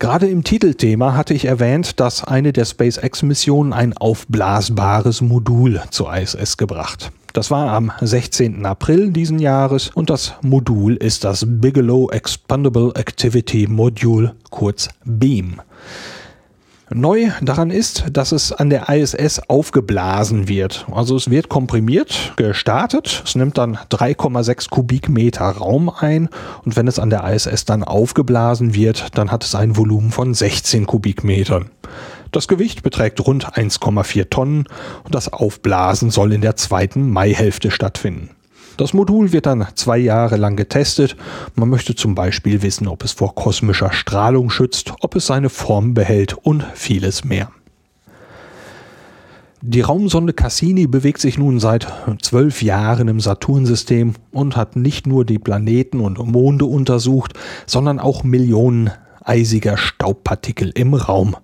Gerade 0.00 0.26
im 0.26 0.42
Titelthema 0.42 1.14
hatte 1.14 1.32
ich 1.32 1.44
erwähnt, 1.44 2.00
dass 2.00 2.24
eine 2.24 2.52
der 2.52 2.64
SpaceX-Missionen 2.64 3.72
ein 3.72 3.96
aufblasbares 3.96 5.20
Modul 5.20 5.80
zur 5.90 6.14
ISS 6.14 6.56
gebracht. 6.56 7.12
Das 7.34 7.50
war 7.50 7.72
am 7.72 7.90
16. 8.00 8.64
April 8.64 9.10
diesen 9.10 9.40
Jahres 9.40 9.90
und 9.92 10.08
das 10.08 10.34
Modul 10.42 10.94
ist 10.94 11.24
das 11.24 11.44
Bigelow 11.44 12.08
Expandable 12.12 12.92
Activity 12.94 13.66
Module, 13.66 14.36
kurz 14.50 14.88
BEAM. 15.04 15.60
Neu 16.96 17.30
daran 17.42 17.72
ist, 17.72 18.04
dass 18.12 18.30
es 18.30 18.52
an 18.52 18.70
der 18.70 18.88
ISS 18.88 19.40
aufgeblasen 19.48 20.46
wird. 20.46 20.86
Also 20.92 21.16
es 21.16 21.28
wird 21.28 21.48
komprimiert, 21.48 22.34
gestartet, 22.36 23.24
es 23.26 23.34
nimmt 23.34 23.58
dann 23.58 23.76
3,6 23.76 24.70
Kubikmeter 24.70 25.44
Raum 25.44 25.90
ein 25.90 26.28
und 26.64 26.76
wenn 26.76 26.86
es 26.86 27.00
an 27.00 27.10
der 27.10 27.24
ISS 27.24 27.64
dann 27.64 27.82
aufgeblasen 27.82 28.74
wird, 28.76 29.18
dann 29.18 29.32
hat 29.32 29.42
es 29.42 29.56
ein 29.56 29.76
Volumen 29.76 30.12
von 30.12 30.34
16 30.34 30.86
Kubikmetern. 30.86 31.68
Das 32.30 32.46
Gewicht 32.46 32.84
beträgt 32.84 33.18
rund 33.26 33.54
1,4 33.54 34.30
Tonnen 34.30 34.68
und 35.02 35.16
das 35.16 35.32
Aufblasen 35.32 36.10
soll 36.10 36.32
in 36.32 36.42
der 36.42 36.54
zweiten 36.54 37.10
Maihälfte 37.10 37.72
stattfinden. 37.72 38.30
Das 38.76 38.92
Modul 38.92 39.32
wird 39.32 39.46
dann 39.46 39.66
zwei 39.74 39.98
Jahre 39.98 40.36
lang 40.36 40.56
getestet. 40.56 41.16
Man 41.54 41.68
möchte 41.68 41.94
zum 41.94 42.14
Beispiel 42.14 42.62
wissen, 42.62 42.88
ob 42.88 43.04
es 43.04 43.12
vor 43.12 43.34
kosmischer 43.34 43.92
Strahlung 43.92 44.50
schützt, 44.50 44.92
ob 45.00 45.14
es 45.16 45.26
seine 45.26 45.48
Form 45.48 45.94
behält 45.94 46.34
und 46.34 46.64
vieles 46.74 47.24
mehr. 47.24 47.50
Die 49.62 49.80
Raumsonde 49.80 50.34
Cassini 50.34 50.86
bewegt 50.86 51.20
sich 51.20 51.38
nun 51.38 51.58
seit 51.58 51.86
zwölf 52.20 52.62
Jahren 52.62 53.08
im 53.08 53.20
Saturnsystem 53.20 54.14
und 54.30 54.56
hat 54.56 54.76
nicht 54.76 55.06
nur 55.06 55.24
die 55.24 55.38
Planeten 55.38 56.00
und 56.00 56.18
Monde 56.18 56.66
untersucht, 56.66 57.32
sondern 57.66 57.98
auch 57.98 58.24
Millionen 58.24 58.90
eisiger 59.22 59.78
Staubpartikel 59.78 60.70
im 60.74 60.92
Raum 60.92 61.36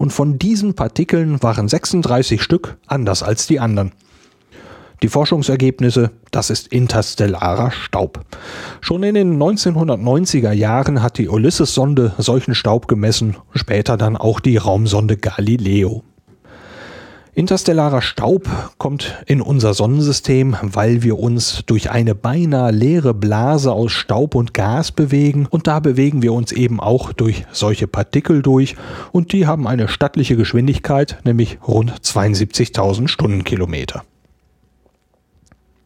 und 0.00 0.14
von 0.14 0.38
diesen 0.38 0.72
Partikeln 0.72 1.42
waren 1.42 1.68
36 1.68 2.40
Stück 2.40 2.78
anders 2.86 3.22
als 3.22 3.46
die 3.46 3.60
anderen. 3.60 3.92
Die 5.02 5.08
Forschungsergebnisse, 5.08 6.10
das 6.30 6.50
ist 6.50 6.68
interstellarer 6.68 7.70
Staub. 7.70 8.20
Schon 8.82 9.02
in 9.02 9.14
den 9.14 9.42
1990er 9.42 10.52
Jahren 10.52 11.02
hat 11.02 11.16
die 11.16 11.30
Ulysses-Sonde 11.30 12.12
solchen 12.18 12.54
Staub 12.54 12.86
gemessen, 12.86 13.36
später 13.54 13.96
dann 13.96 14.18
auch 14.18 14.40
die 14.40 14.58
Raumsonde 14.58 15.16
Galileo. 15.16 16.02
Interstellarer 17.32 18.02
Staub 18.02 18.46
kommt 18.76 19.16
in 19.24 19.40
unser 19.40 19.72
Sonnensystem, 19.72 20.56
weil 20.60 21.02
wir 21.02 21.18
uns 21.18 21.62
durch 21.64 21.90
eine 21.90 22.14
beinahe 22.14 22.70
leere 22.70 23.14
Blase 23.14 23.72
aus 23.72 23.92
Staub 23.92 24.34
und 24.34 24.52
Gas 24.52 24.92
bewegen 24.92 25.46
und 25.48 25.66
da 25.66 25.80
bewegen 25.80 26.20
wir 26.20 26.34
uns 26.34 26.52
eben 26.52 26.78
auch 26.78 27.14
durch 27.14 27.46
solche 27.52 27.86
Partikel 27.86 28.42
durch 28.42 28.76
und 29.12 29.32
die 29.32 29.46
haben 29.46 29.66
eine 29.66 29.88
stattliche 29.88 30.36
Geschwindigkeit, 30.36 31.18
nämlich 31.24 31.58
rund 31.66 31.92
72.000 32.02 33.08
Stundenkilometer. 33.08 34.02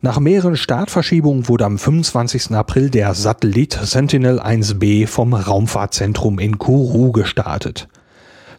Nach 0.05 0.21
mehreren 0.21 0.55
Startverschiebungen 0.55 1.49
wurde 1.49 1.64
am 1.64 1.79
25. 1.79 2.51
April 2.51 2.90
der 2.90 3.14
Satellit 3.14 3.73
Sentinel-1B 3.73 5.07
vom 5.07 5.33
Raumfahrtzentrum 5.33 6.38
in 6.40 6.59
Kourou 6.59 7.11
gestartet. 7.11 7.88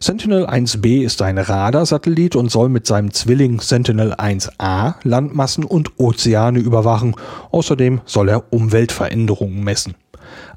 Sentinel-1B 0.00 1.04
ist 1.04 1.22
ein 1.22 1.38
Radarsatellit 1.38 2.34
und 2.34 2.50
soll 2.50 2.68
mit 2.68 2.88
seinem 2.88 3.12
Zwilling 3.12 3.60
Sentinel-1A 3.60 4.94
Landmassen 5.04 5.62
und 5.62 6.00
Ozeane 6.00 6.58
überwachen. 6.58 7.14
Außerdem 7.52 8.00
soll 8.06 8.28
er 8.28 8.52
Umweltveränderungen 8.52 9.62
messen. 9.62 9.94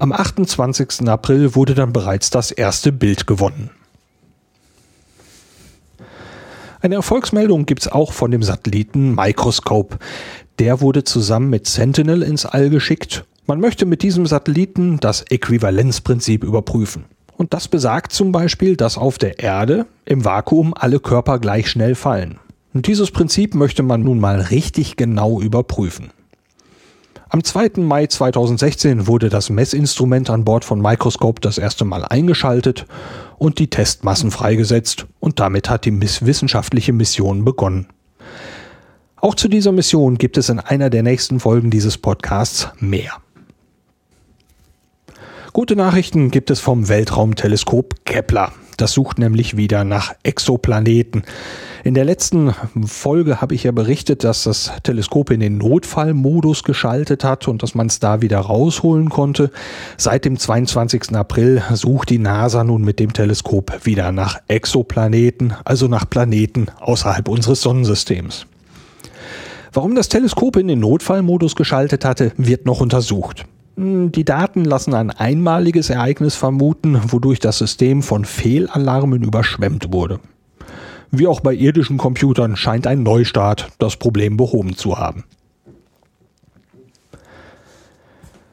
Am 0.00 0.10
28. 0.10 1.08
April 1.08 1.54
wurde 1.54 1.74
dann 1.76 1.92
bereits 1.92 2.30
das 2.30 2.50
erste 2.50 2.90
Bild 2.90 3.28
gewonnen. 3.28 3.70
Eine 6.82 6.94
Erfolgsmeldung 6.94 7.66
gibt 7.66 7.82
es 7.82 7.92
auch 7.92 8.12
von 8.12 8.30
dem 8.30 8.42
Satelliten 8.42 9.14
Microscope. 9.14 9.98
Der 10.60 10.82
wurde 10.82 11.04
zusammen 11.04 11.48
mit 11.48 11.66
Sentinel 11.66 12.22
ins 12.22 12.44
All 12.44 12.68
geschickt. 12.68 13.24
Man 13.46 13.60
möchte 13.60 13.86
mit 13.86 14.02
diesem 14.02 14.26
Satelliten 14.26 15.00
das 15.00 15.22
Äquivalenzprinzip 15.22 16.44
überprüfen. 16.44 17.06
Und 17.38 17.54
das 17.54 17.66
besagt 17.66 18.12
zum 18.12 18.30
Beispiel, 18.30 18.76
dass 18.76 18.98
auf 18.98 19.16
der 19.16 19.38
Erde 19.38 19.86
im 20.04 20.26
Vakuum 20.26 20.74
alle 20.76 21.00
Körper 21.00 21.38
gleich 21.38 21.70
schnell 21.70 21.94
fallen. 21.94 22.38
Und 22.74 22.88
dieses 22.88 23.10
Prinzip 23.10 23.54
möchte 23.54 23.82
man 23.82 24.02
nun 24.02 24.20
mal 24.20 24.38
richtig 24.38 24.96
genau 24.96 25.40
überprüfen. 25.40 26.10
Am 27.30 27.42
2. 27.42 27.80
Mai 27.80 28.08
2016 28.08 29.06
wurde 29.06 29.30
das 29.30 29.48
Messinstrument 29.48 30.28
an 30.28 30.44
Bord 30.44 30.66
von 30.66 30.82
Microscope 30.82 31.40
das 31.40 31.56
erste 31.56 31.86
Mal 31.86 32.04
eingeschaltet 32.04 32.84
und 33.38 33.60
die 33.60 33.70
Testmassen 33.70 34.30
freigesetzt 34.30 35.06
und 35.20 35.40
damit 35.40 35.70
hat 35.70 35.86
die 35.86 36.02
wissenschaftliche 36.02 36.92
Mission 36.92 37.46
begonnen. 37.46 37.86
Auch 39.20 39.34
zu 39.34 39.48
dieser 39.48 39.72
Mission 39.72 40.16
gibt 40.16 40.38
es 40.38 40.48
in 40.48 40.60
einer 40.60 40.88
der 40.88 41.02
nächsten 41.02 41.40
Folgen 41.40 41.70
dieses 41.70 41.98
Podcasts 41.98 42.68
mehr. 42.78 43.12
Gute 45.52 45.76
Nachrichten 45.76 46.30
gibt 46.30 46.50
es 46.50 46.60
vom 46.60 46.88
Weltraumteleskop 46.88 48.06
Kepler. 48.06 48.52
Das 48.78 48.92
sucht 48.92 49.18
nämlich 49.18 49.58
wieder 49.58 49.84
nach 49.84 50.14
Exoplaneten. 50.22 51.24
In 51.84 51.92
der 51.92 52.06
letzten 52.06 52.54
Folge 52.86 53.42
habe 53.42 53.54
ich 53.54 53.64
ja 53.64 53.72
berichtet, 53.72 54.24
dass 54.24 54.44
das 54.44 54.72
Teleskop 54.84 55.30
in 55.30 55.40
den 55.40 55.58
Notfallmodus 55.58 56.62
geschaltet 56.62 57.22
hat 57.22 57.46
und 57.46 57.62
dass 57.62 57.74
man 57.74 57.88
es 57.88 58.00
da 58.00 58.22
wieder 58.22 58.38
rausholen 58.38 59.10
konnte. 59.10 59.50
Seit 59.98 60.24
dem 60.24 60.38
22. 60.38 61.14
April 61.14 61.62
sucht 61.74 62.08
die 62.08 62.18
NASA 62.18 62.64
nun 62.64 62.82
mit 62.82 62.98
dem 62.98 63.12
Teleskop 63.12 63.84
wieder 63.84 64.12
nach 64.12 64.40
Exoplaneten, 64.48 65.52
also 65.64 65.88
nach 65.88 66.08
Planeten 66.08 66.68
außerhalb 66.80 67.28
unseres 67.28 67.60
Sonnensystems. 67.60 68.46
Warum 69.72 69.94
das 69.94 70.08
Teleskop 70.08 70.56
in 70.56 70.68
den 70.68 70.80
Notfallmodus 70.80 71.54
geschaltet 71.54 72.04
hatte, 72.04 72.32
wird 72.36 72.66
noch 72.66 72.80
untersucht. 72.80 73.44
Hm, 73.76 74.10
die 74.10 74.24
Daten 74.24 74.64
lassen 74.64 74.94
ein 74.94 75.10
einmaliges 75.10 75.90
Ereignis 75.90 76.34
vermuten, 76.34 77.00
wodurch 77.12 77.38
das 77.38 77.58
System 77.58 78.02
von 78.02 78.24
Fehlalarmen 78.24 79.22
überschwemmt 79.22 79.92
wurde. 79.92 80.20
Wie 81.12 81.26
auch 81.26 81.40
bei 81.40 81.54
irdischen 81.54 81.98
Computern 81.98 82.56
scheint 82.56 82.86
ein 82.86 83.02
Neustart 83.02 83.68
das 83.78 83.96
Problem 83.96 84.36
behoben 84.36 84.76
zu 84.76 84.98
haben. 84.98 85.24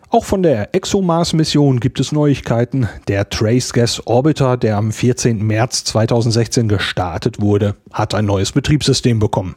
Auch 0.09 0.23
von 0.23 0.41
der 0.41 0.73
ExoMars-Mission 0.73 1.81
gibt 1.81 1.99
es 1.99 2.13
Neuigkeiten. 2.13 2.87
Der 3.09 3.29
Trace 3.29 3.73
Gas 3.73 4.07
Orbiter, 4.07 4.55
der 4.55 4.77
am 4.77 4.91
14. 4.93 5.45
März 5.45 5.83
2016 5.83 6.69
gestartet 6.69 7.41
wurde, 7.41 7.75
hat 7.91 8.15
ein 8.15 8.25
neues 8.25 8.53
Betriebssystem 8.53 9.19
bekommen. 9.19 9.55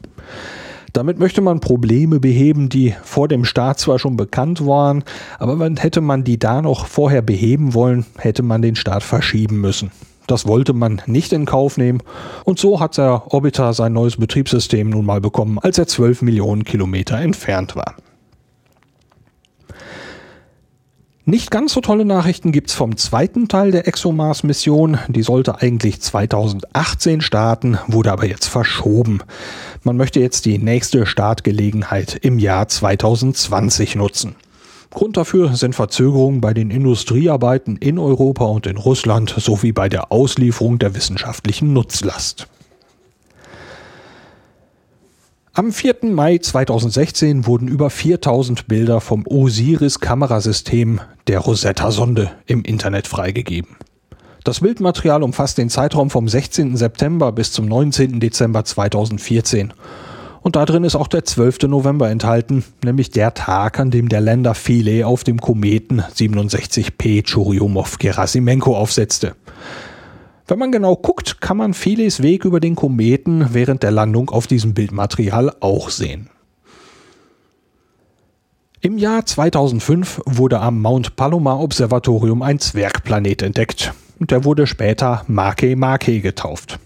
Damit 0.93 1.19
möchte 1.19 1.41
man 1.41 1.61
Probleme 1.61 2.21
beheben, 2.21 2.69
die 2.69 2.95
vor 3.03 3.29
dem 3.29 3.45
Start 3.45 3.79
zwar 3.79 3.99
schon 3.99 4.17
bekannt 4.17 4.67
waren, 4.67 5.05
aber 5.39 5.71
hätte 5.79 6.01
man 6.01 6.25
die 6.25 6.39
da 6.39 6.63
noch 6.63 6.87
vorher 6.87 7.23
beheben 7.23 7.75
wollen, 7.75 8.07
hätte 8.19 8.43
man 8.43 8.63
den 8.63 8.77
Start 8.77 9.03
verschieben 9.03 9.61
müssen. 9.61 9.91
Das 10.27 10.47
wollte 10.47 10.73
man 10.73 11.03
nicht 11.07 11.33
in 11.33 11.45
Kauf 11.45 11.77
nehmen 11.77 12.03
und 12.45 12.59
so 12.59 12.81
hat 12.81 12.97
der 12.99 13.33
Orbiter 13.33 13.73
sein 13.73 13.93
neues 13.93 14.17
Betriebssystem 14.17 14.91
nun 14.91 15.05
mal 15.05 15.21
bekommen, 15.21 15.59
als 15.59 15.79
er 15.79 15.87
12 15.87 16.23
Millionen 16.23 16.65
Kilometer 16.65 17.19
entfernt 17.19 17.75
war. 17.75 17.97
Nicht 21.31 21.53
ganz 21.53 21.75
so 21.75 21.81
tolle 21.81 22.05
Nachrichten 22.05 22.51
gibt's 22.51 22.75
vom 22.75 22.97
zweiten 22.97 23.47
Teil 23.47 23.71
der 23.71 23.87
ExoMars-Mission. 23.87 24.99
Die 25.07 25.23
sollte 25.23 25.61
eigentlich 25.61 26.01
2018 26.01 27.21
starten, 27.21 27.79
wurde 27.87 28.11
aber 28.11 28.27
jetzt 28.27 28.47
verschoben. 28.47 29.21
Man 29.83 29.97
möchte 29.97 30.21
jetzt 30.21 30.45
die 30.45 30.59
nächste 30.59 31.07
Startgelegenheit 31.07 32.19
im 32.21 32.39
Jahr 32.39 32.69
2020 32.69 33.97
nutzen. 33.97 34.35
Grund 34.91 35.17
dafür 35.17 35.55
sind 35.55 35.75
Verzögerungen 35.75 36.43
bei 36.43 36.53
den 36.53 36.71
Industriearbeiten 36.71 37.77
in 37.77 37.99
Europa 37.99 38.45
und 38.45 38.67
in 38.67 38.77
Russland 38.77 39.35
sowie 39.39 39.73
bei 39.73 39.89
der 39.89 40.13
Auslieferung 40.13 40.79
der 40.79 40.95
wissenschaftlichen 40.95 41.73
Nutzlast. 41.73 42.47
Am 45.55 45.73
4. 45.73 45.97
Mai 46.03 46.37
2016 46.39 47.47
wurden 47.47 47.67
über 47.67 47.89
4000 47.89 48.69
Bilder 48.69 49.01
vom 49.01 49.27
Osiris-Kamerasystem 49.27 51.01
der 51.27 51.39
Rosetta-Sonde 51.39 52.31
im 52.47 52.63
Internet 52.63 53.07
freigegeben. 53.07 53.77
Das 54.45 54.61
Bildmaterial 54.61 55.23
umfasst 55.23 55.59
den 55.59 55.69
Zeitraum 55.69 56.09
vom 56.09 56.27
16. 56.27 56.77
September 56.77 57.31
bis 57.31 57.53
zum 57.53 57.67
19. 57.67 58.21
Dezember 58.21 58.65
2014. 58.65 59.75
Und 60.41 60.57
da 60.57 60.65
drin 60.65 60.85
ist 60.85 60.97
auch 60.97 61.09
der 61.09 61.27
12. 61.27 61.65
November 61.65 62.09
enthalten, 62.09 62.65
nämlich 62.83 63.11
der 63.11 63.35
Tag, 63.35 63.79
an 63.79 63.91
dem 63.91 64.09
der 64.09 64.23
Länder 64.23 64.55
Philae 64.55 65.05
auf 65.05 65.25
dem 65.25 65.39
Kometen 65.43 66.01
67P 66.01 67.23
Churyumov-Gerasimenko 67.23 68.75
aufsetzte. 68.75 69.35
Wenn 70.49 70.59
man 70.59 70.73
genau 70.73 70.97
guckt, 70.97 71.43
kann 71.43 71.59
man 71.59 71.75
Phileas 71.75 72.23
Weg 72.23 72.47
über 72.47 72.61
den 72.61 72.75
Kometen 72.75 73.49
während 73.53 73.83
der 73.83 73.91
Landung 73.91 74.31
auf 74.31 74.47
diesem 74.47 74.73
Bildmaterial 74.73 75.55
auch 75.61 75.91
sehen. 75.91 76.31
Im 78.81 78.97
Jahr 78.97 79.27
2005 79.27 80.23
wurde 80.25 80.61
am 80.61 80.81
Mount 80.81 81.15
Palomar 81.15 81.61
Observatorium 81.61 82.41
ein 82.41 82.59
Zwergplanet 82.59 83.43
entdeckt. 83.43 83.93
Der 84.23 84.45
wurde 84.45 84.67
später 84.67 85.25
Make 85.29 85.75
Make 85.77 86.21
getauft. 86.21 86.79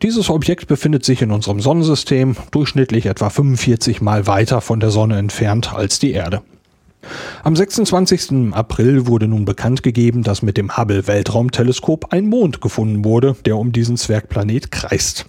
Dieses 0.00 0.30
Objekt 0.30 0.68
befindet 0.68 1.04
sich 1.04 1.22
in 1.22 1.32
unserem 1.32 1.58
Sonnensystem 1.58 2.36
durchschnittlich 2.52 3.06
etwa 3.06 3.30
45 3.30 4.00
Mal 4.00 4.28
weiter 4.28 4.60
von 4.60 4.78
der 4.78 4.90
Sonne 4.90 5.18
entfernt 5.18 5.74
als 5.74 5.98
die 5.98 6.12
Erde. 6.12 6.42
Am 7.42 7.56
26. 7.56 8.52
April 8.52 9.08
wurde 9.08 9.26
nun 9.26 9.44
bekannt 9.44 9.82
gegeben, 9.82 10.22
dass 10.22 10.42
mit 10.42 10.56
dem 10.56 10.76
Hubble 10.76 11.08
Weltraumteleskop 11.08 12.12
ein 12.12 12.26
Mond 12.26 12.60
gefunden 12.60 13.04
wurde, 13.04 13.34
der 13.44 13.56
um 13.56 13.72
diesen 13.72 13.96
Zwergplanet 13.96 14.70
kreist. 14.70 15.26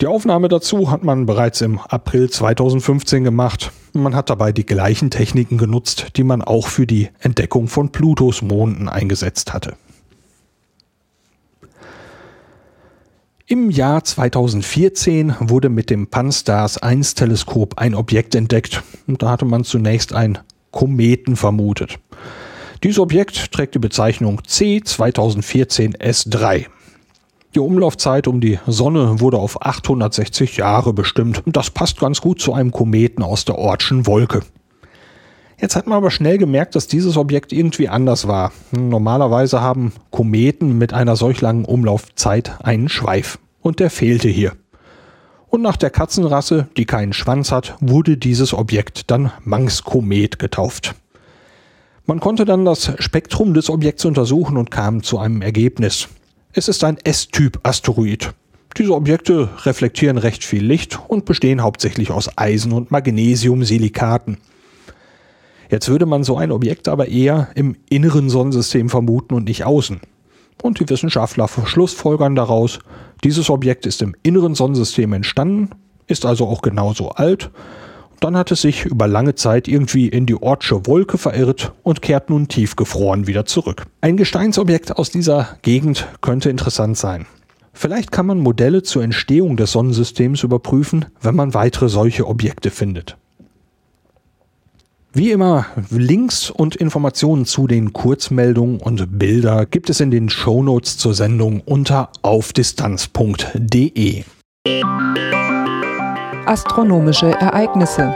Die 0.00 0.06
Aufnahme 0.06 0.48
dazu 0.48 0.92
hat 0.92 1.02
man 1.02 1.26
bereits 1.26 1.60
im 1.60 1.80
April 1.80 2.30
2015 2.30 3.24
gemacht. 3.24 3.72
Man 3.92 4.14
hat 4.14 4.30
dabei 4.30 4.52
die 4.52 4.66
gleichen 4.66 5.10
Techniken 5.10 5.58
genutzt, 5.58 6.08
die 6.16 6.24
man 6.24 6.40
auch 6.40 6.68
für 6.68 6.86
die 6.86 7.10
Entdeckung 7.20 7.66
von 7.66 7.90
Plutos 7.90 8.42
Monden 8.42 8.88
eingesetzt 8.88 9.52
hatte. 9.52 9.76
Im 13.46 13.68
Jahr 13.68 14.02
2014 14.02 15.34
wurde 15.38 15.68
mit 15.68 15.90
dem 15.90 16.06
Pan-STARRS 16.06 16.78
1 16.78 17.14
Teleskop 17.14 17.76
ein 17.76 17.94
Objekt 17.94 18.34
entdeckt. 18.34 18.82
Und 19.06 19.22
da 19.22 19.32
hatte 19.32 19.44
man 19.44 19.64
zunächst 19.64 20.14
ein 20.14 20.38
Kometen 20.70 21.36
vermutet. 21.36 21.98
Dieses 22.82 22.98
Objekt 22.98 23.52
trägt 23.52 23.74
die 23.74 23.80
Bezeichnung 23.80 24.40
C 24.46 24.80
2014 24.82 25.92
S3. 25.92 26.68
Die 27.54 27.58
Umlaufzeit 27.58 28.28
um 28.28 28.40
die 28.40 28.58
Sonne 28.66 29.20
wurde 29.20 29.36
auf 29.36 29.60
860 29.60 30.56
Jahre 30.56 30.94
bestimmt 30.94 31.46
und 31.46 31.54
das 31.54 31.68
passt 31.68 32.00
ganz 32.00 32.22
gut 32.22 32.40
zu 32.40 32.54
einem 32.54 32.72
Kometen 32.72 33.22
aus 33.22 33.44
der 33.44 33.58
Ortschen 33.58 34.06
Wolke. 34.06 34.40
Jetzt 35.60 35.76
hat 35.76 35.86
man 35.86 35.96
aber 35.96 36.10
schnell 36.10 36.38
gemerkt, 36.38 36.74
dass 36.74 36.88
dieses 36.88 37.16
Objekt 37.16 37.52
irgendwie 37.52 37.88
anders 37.88 38.26
war. 38.26 38.52
Normalerweise 38.72 39.60
haben 39.60 39.92
Kometen 40.10 40.76
mit 40.78 40.92
einer 40.92 41.16
solch 41.16 41.40
langen 41.40 41.64
Umlaufzeit 41.64 42.64
einen 42.64 42.88
Schweif 42.88 43.38
und 43.60 43.80
der 43.80 43.90
fehlte 43.90 44.28
hier. 44.28 44.52
Und 45.48 45.62
nach 45.62 45.76
der 45.76 45.90
Katzenrasse, 45.90 46.68
die 46.76 46.84
keinen 46.84 47.12
Schwanz 47.12 47.52
hat, 47.52 47.76
wurde 47.80 48.16
dieses 48.16 48.52
Objekt 48.52 49.10
dann 49.12 49.30
Manx-Komet 49.44 50.40
getauft. 50.40 50.96
Man 52.06 52.18
konnte 52.18 52.44
dann 52.44 52.64
das 52.64 52.92
Spektrum 52.98 53.54
des 53.54 53.70
Objekts 53.70 54.04
untersuchen 54.04 54.56
und 54.56 54.70
kam 54.72 55.02
zu 55.04 55.18
einem 55.18 55.40
Ergebnis. 55.42 56.08
Es 56.52 56.68
ist 56.68 56.82
ein 56.82 56.98
S-Typ-Asteroid. 57.02 58.34
Diese 58.76 58.94
Objekte 58.94 59.48
reflektieren 59.64 60.18
recht 60.18 60.44
viel 60.44 60.64
Licht 60.64 60.98
und 61.06 61.24
bestehen 61.24 61.62
hauptsächlich 61.62 62.10
aus 62.10 62.36
Eisen- 62.36 62.72
und 62.72 62.90
Magnesium-Silikaten. 62.90 64.38
Jetzt 65.74 65.88
würde 65.88 66.06
man 66.06 66.22
so 66.22 66.36
ein 66.36 66.52
Objekt 66.52 66.86
aber 66.86 67.08
eher 67.08 67.48
im 67.56 67.74
inneren 67.90 68.30
Sonnensystem 68.30 68.88
vermuten 68.88 69.34
und 69.34 69.48
nicht 69.48 69.64
außen. 69.64 69.98
Und 70.62 70.78
die 70.78 70.88
Wissenschaftler 70.88 71.48
schlussfolgern 71.48 72.36
daraus, 72.36 72.78
dieses 73.24 73.50
Objekt 73.50 73.84
ist 73.84 74.00
im 74.00 74.14
inneren 74.22 74.54
Sonnensystem 74.54 75.12
entstanden, 75.12 75.70
ist 76.06 76.26
also 76.26 76.46
auch 76.46 76.62
genauso 76.62 77.08
alt 77.08 77.50
Dann 78.20 78.36
hat 78.36 78.52
es 78.52 78.60
sich 78.62 78.84
über 78.84 79.08
lange 79.08 79.34
Zeit 79.34 79.66
irgendwie 79.66 80.06
in 80.06 80.26
die 80.26 80.40
Ortsche 80.40 80.86
Wolke 80.86 81.18
verirrt 81.18 81.72
und 81.82 82.02
kehrt 82.02 82.30
nun 82.30 82.46
tiefgefroren 82.46 83.26
wieder 83.26 83.44
zurück. 83.44 83.86
Ein 84.00 84.16
Gesteinsobjekt 84.16 84.96
aus 84.96 85.10
dieser 85.10 85.58
Gegend 85.62 86.06
könnte 86.20 86.50
interessant 86.50 86.96
sein. 86.96 87.26
Vielleicht 87.72 88.12
kann 88.12 88.26
man 88.26 88.38
Modelle 88.38 88.84
zur 88.84 89.02
Entstehung 89.02 89.56
des 89.56 89.72
Sonnensystems 89.72 90.44
überprüfen, 90.44 91.06
wenn 91.20 91.34
man 91.34 91.52
weitere 91.52 91.88
solche 91.88 92.28
Objekte 92.28 92.70
findet. 92.70 93.16
Wie 95.16 95.30
immer, 95.30 95.66
Links 95.90 96.50
und 96.50 96.74
Informationen 96.74 97.46
zu 97.46 97.68
den 97.68 97.92
Kurzmeldungen 97.92 98.80
und 98.80 99.16
Bilder 99.16 99.64
gibt 99.64 99.88
es 99.88 100.00
in 100.00 100.10
den 100.10 100.28
Shownotes 100.28 100.98
zur 100.98 101.14
Sendung 101.14 101.60
unter 101.60 102.10
aufdistanz.de. 102.22 104.24
Astronomische 106.46 107.30
Ereignisse 107.30 108.12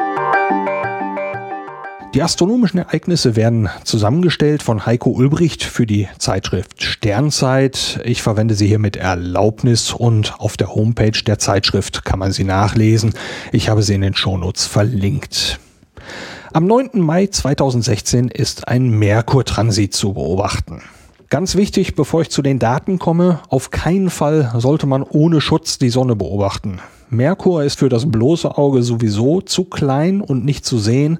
die 2.14 2.22
astronomischen 2.22 2.78
Ereignisse 2.78 3.36
werden 3.36 3.68
zusammengestellt 3.84 4.62
von 4.62 4.86
Heiko 4.86 5.10
Ulbricht 5.10 5.62
für 5.62 5.84
die 5.84 6.08
Zeitschrift 6.16 6.82
Sternzeit. 6.82 8.00
Ich 8.02 8.22
verwende 8.22 8.54
sie 8.54 8.66
hier 8.66 8.78
mit 8.78 8.96
Erlaubnis 8.96 9.92
und 9.92 10.40
auf 10.40 10.56
der 10.56 10.74
Homepage 10.74 11.22
der 11.26 11.38
Zeitschrift 11.38 12.06
kann 12.06 12.18
man 12.18 12.32
sie 12.32 12.44
nachlesen. 12.44 13.12
Ich 13.52 13.68
habe 13.68 13.82
sie 13.82 13.94
in 13.94 14.00
den 14.00 14.14
Shownotes 14.14 14.64
verlinkt. 14.64 15.60
Am 16.50 16.66
9. 16.66 16.90
Mai 16.94 17.26
2016 17.26 18.28
ist 18.28 18.68
ein 18.68 18.88
Merkur-Transit 18.88 19.92
zu 19.92 20.14
beobachten. 20.14 20.80
Ganz 21.28 21.56
wichtig, 21.56 21.94
bevor 21.94 22.22
ich 22.22 22.30
zu 22.30 22.40
den 22.40 22.58
Daten 22.58 22.98
komme, 22.98 23.40
auf 23.50 23.70
keinen 23.70 24.08
Fall 24.08 24.50
sollte 24.56 24.86
man 24.86 25.02
ohne 25.02 25.42
Schutz 25.42 25.76
die 25.76 25.90
Sonne 25.90 26.16
beobachten. 26.16 26.80
Merkur 27.10 27.64
ist 27.64 27.78
für 27.78 27.90
das 27.90 28.10
bloße 28.10 28.56
Auge 28.56 28.82
sowieso 28.82 29.42
zu 29.42 29.64
klein 29.64 30.22
und 30.22 30.46
nicht 30.46 30.64
zu 30.64 30.78
sehen 30.78 31.18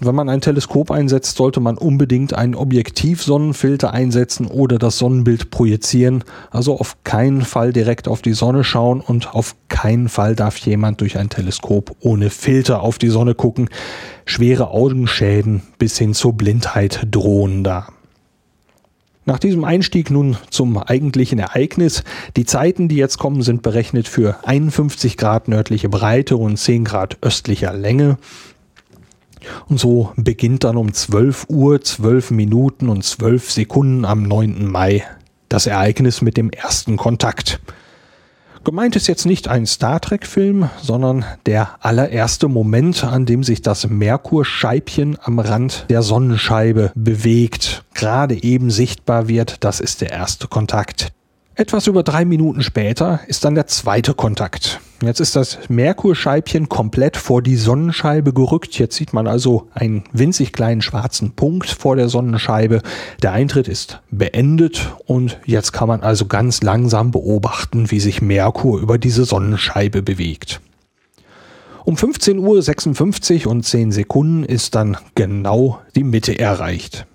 wenn 0.00 0.14
man 0.14 0.28
ein 0.28 0.40
Teleskop 0.40 0.90
einsetzt, 0.90 1.36
sollte 1.36 1.60
man 1.60 1.76
unbedingt 1.76 2.34
einen 2.34 2.54
Objektiv-Sonnenfilter 2.54 3.92
einsetzen 3.92 4.46
oder 4.46 4.78
das 4.78 4.98
Sonnenbild 4.98 5.50
projizieren. 5.50 6.24
Also 6.50 6.78
auf 6.78 6.96
keinen 7.04 7.42
Fall 7.42 7.72
direkt 7.72 8.06
auf 8.06 8.22
die 8.22 8.32
Sonne 8.32 8.64
schauen 8.64 9.00
und 9.00 9.34
auf 9.34 9.56
keinen 9.68 10.08
Fall 10.08 10.36
darf 10.36 10.56
jemand 10.58 11.00
durch 11.00 11.18
ein 11.18 11.30
Teleskop 11.30 11.96
ohne 12.00 12.30
Filter 12.30 12.82
auf 12.82 12.98
die 12.98 13.08
Sonne 13.08 13.34
gucken. 13.34 13.68
Schwere 14.24 14.70
Augenschäden 14.70 15.62
bis 15.78 15.98
hin 15.98 16.14
zur 16.14 16.34
Blindheit 16.34 17.06
drohen 17.10 17.64
da. 17.64 17.88
Nach 19.28 19.38
diesem 19.38 19.64
Einstieg 19.64 20.10
nun 20.10 20.38
zum 20.48 20.78
eigentlichen 20.78 21.38
Ereignis. 21.38 22.02
Die 22.38 22.46
Zeiten, 22.46 22.88
die 22.88 22.96
jetzt 22.96 23.18
kommen, 23.18 23.42
sind 23.42 23.60
berechnet 23.60 24.08
für 24.08 24.36
51 24.44 25.18
Grad 25.18 25.48
nördliche 25.48 25.90
Breite 25.90 26.38
und 26.38 26.56
10 26.56 26.84
Grad 26.84 27.18
östlicher 27.20 27.74
Länge. 27.74 28.16
Und 29.68 29.78
so 29.78 30.12
beginnt 30.16 30.64
dann 30.64 30.76
um 30.76 30.92
12 30.92 31.46
Uhr, 31.48 31.80
12 31.80 32.30
Minuten 32.30 32.88
und 32.88 33.04
12 33.04 33.50
Sekunden 33.50 34.04
am 34.04 34.22
9. 34.22 34.66
Mai 34.66 35.04
das 35.48 35.66
Ereignis 35.66 36.22
mit 36.22 36.36
dem 36.36 36.50
ersten 36.50 36.96
Kontakt. 36.96 37.60
Gemeint 38.64 38.96
ist 38.96 39.06
jetzt 39.06 39.24
nicht 39.24 39.48
ein 39.48 39.64
Star 39.66 40.00
Trek-Film, 40.00 40.68
sondern 40.82 41.24
der 41.46 41.76
allererste 41.80 42.48
Moment, 42.48 43.02
an 43.02 43.24
dem 43.24 43.42
sich 43.42 43.62
das 43.62 43.88
Merkurscheibchen 43.88 45.16
am 45.22 45.38
Rand 45.38 45.86
der 45.88 46.02
Sonnenscheibe 46.02 46.92
bewegt, 46.94 47.84
gerade 47.94 48.42
eben 48.42 48.70
sichtbar 48.70 49.26
wird. 49.26 49.64
Das 49.64 49.80
ist 49.80 50.02
der 50.02 50.10
erste 50.10 50.48
Kontakt. 50.48 51.12
Etwas 51.54 51.86
über 51.86 52.02
drei 52.02 52.24
Minuten 52.24 52.62
später 52.62 53.20
ist 53.26 53.44
dann 53.44 53.54
der 53.54 53.68
zweite 53.68 54.12
Kontakt. 54.12 54.80
Jetzt 55.00 55.20
ist 55.20 55.36
das 55.36 55.58
Merkurscheibchen 55.68 56.68
komplett 56.68 57.16
vor 57.16 57.40
die 57.40 57.54
Sonnenscheibe 57.54 58.32
gerückt. 58.32 58.80
Jetzt 58.80 58.96
sieht 58.96 59.12
man 59.12 59.28
also 59.28 59.68
einen 59.72 60.02
winzig 60.12 60.52
kleinen 60.52 60.82
schwarzen 60.82 61.32
Punkt 61.36 61.70
vor 61.70 61.94
der 61.94 62.08
Sonnenscheibe. 62.08 62.82
Der 63.22 63.30
Eintritt 63.30 63.68
ist 63.68 64.00
beendet 64.10 64.92
und 65.06 65.38
jetzt 65.44 65.72
kann 65.72 65.86
man 65.86 66.00
also 66.00 66.26
ganz 66.26 66.62
langsam 66.62 67.12
beobachten, 67.12 67.92
wie 67.92 68.00
sich 68.00 68.22
Merkur 68.22 68.80
über 68.80 68.98
diese 68.98 69.24
Sonnenscheibe 69.24 70.02
bewegt. 70.02 70.60
Um 71.84 71.94
15.56 71.94 73.46
Uhr 73.46 73.52
und 73.52 73.64
10 73.64 73.92
Sekunden 73.92 74.42
ist 74.42 74.74
dann 74.74 74.96
genau 75.14 75.78
die 75.94 76.04
Mitte 76.04 76.36
erreicht. 76.36 77.06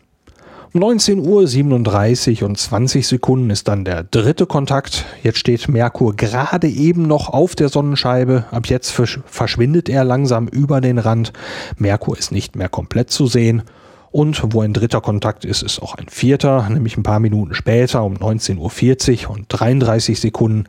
19 0.76 1.20
Uhr 1.20 1.48
37 1.48 2.42
und 2.42 2.58
20 2.58 3.08
Sekunden 3.08 3.52
ist 3.52 3.68
dann 3.68 3.86
der 3.86 4.04
dritte 4.04 4.48
Kontakt. 4.48 5.06
Jetzt 5.22 5.38
steht 5.38 5.70
Merkur 5.70 6.16
gerade 6.16 6.68
eben 6.68 7.04
noch 7.04 7.30
auf 7.30 7.54
der 7.56 7.70
Sonnenscheibe. 7.70 8.46
Ab 8.50 8.66
jetzt 8.66 8.90
verschwindet 8.90 9.88
er 9.88 10.04
langsam 10.04 10.48
über 10.48 10.82
den 10.82 10.98
Rand. 10.98 11.32
Merkur 11.78 12.18
ist 12.18 12.32
nicht 12.32 12.56
mehr 12.56 12.70
komplett 12.70 13.12
zu 13.12 13.28
sehen. 13.28 13.62
Und 14.10 14.42
wo 14.52 14.62
ein 14.62 14.74
dritter 14.74 15.00
Kontakt 15.00 15.46
ist, 15.46 15.62
ist 15.62 15.80
auch 15.80 15.94
ein 15.94 16.10
vierter, 16.10 16.68
nämlich 16.68 16.98
ein 16.98 17.04
paar 17.04 17.20
Minuten 17.20 17.54
später 17.54 18.04
um 18.04 18.16
19.40 18.16 19.26
Uhr 19.28 19.36
und 19.36 19.46
33 19.50 20.20
Sekunden 20.20 20.66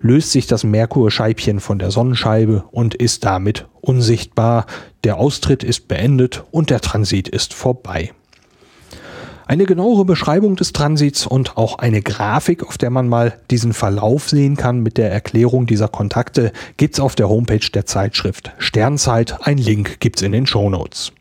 löst 0.00 0.32
sich 0.32 0.46
das 0.46 0.64
Merkurscheibchen 0.64 1.60
von 1.60 1.78
der 1.78 1.90
Sonnenscheibe 1.90 2.64
und 2.70 2.94
ist 2.94 3.26
damit 3.26 3.66
unsichtbar. 3.82 4.64
Der 5.04 5.18
Austritt 5.18 5.62
ist 5.62 5.88
beendet 5.88 6.42
und 6.52 6.70
der 6.70 6.80
Transit 6.80 7.28
ist 7.28 7.52
vorbei. 7.52 8.12
Eine 9.48 9.64
genauere 9.64 10.04
Beschreibung 10.04 10.56
des 10.56 10.72
Transits 10.72 11.24
und 11.24 11.56
auch 11.56 11.78
eine 11.78 12.02
Grafik, 12.02 12.66
auf 12.66 12.78
der 12.78 12.90
man 12.90 13.06
mal 13.08 13.38
diesen 13.52 13.72
Verlauf 13.72 14.28
sehen 14.28 14.56
kann 14.56 14.80
mit 14.80 14.98
der 14.98 15.12
Erklärung 15.12 15.66
dieser 15.66 15.86
Kontakte, 15.86 16.50
gibt's 16.76 16.98
auf 16.98 17.14
der 17.14 17.28
Homepage 17.28 17.70
der 17.72 17.86
Zeitschrift 17.86 18.50
Sternzeit. 18.58 19.46
Ein 19.46 19.58
Link 19.58 20.00
gibt's 20.00 20.22
in 20.22 20.32
den 20.32 20.46
Show 20.46 20.68
Notes. 20.68 21.12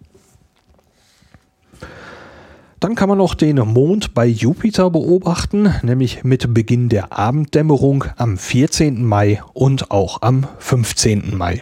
Dann 2.80 2.96
kann 2.96 3.10
man 3.10 3.20
noch 3.20 3.36
den 3.36 3.58
Mond 3.58 4.16
bei 4.16 4.26
Jupiter 4.26 4.90
beobachten, 4.90 5.76
nämlich 5.84 6.24
mit 6.24 6.52
Beginn 6.52 6.90
der 6.90 7.16
Abenddämmerung 7.16 8.06
am 8.18 8.40
14. 8.40 9.04
Mai 9.04 9.42
und 9.54 9.92
auch 9.92 10.24
am 10.24 10.48
15. 10.58 11.38
Mai. 11.38 11.62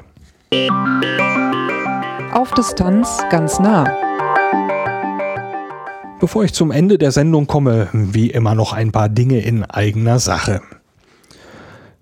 Auf 2.33 2.51
Distanz 2.53 3.21
ganz 3.29 3.59
nah. 3.59 4.12
Bevor 6.23 6.45
ich 6.45 6.53
zum 6.53 6.71
Ende 6.71 6.97
der 6.97 7.11
Sendung 7.11 7.47
komme, 7.47 7.89
wie 7.91 8.29
immer 8.29 8.55
noch 8.55 8.71
ein 8.71 8.93
paar 8.93 9.09
Dinge 9.09 9.41
in 9.41 9.65
eigener 9.65 10.19
Sache. 10.19 10.61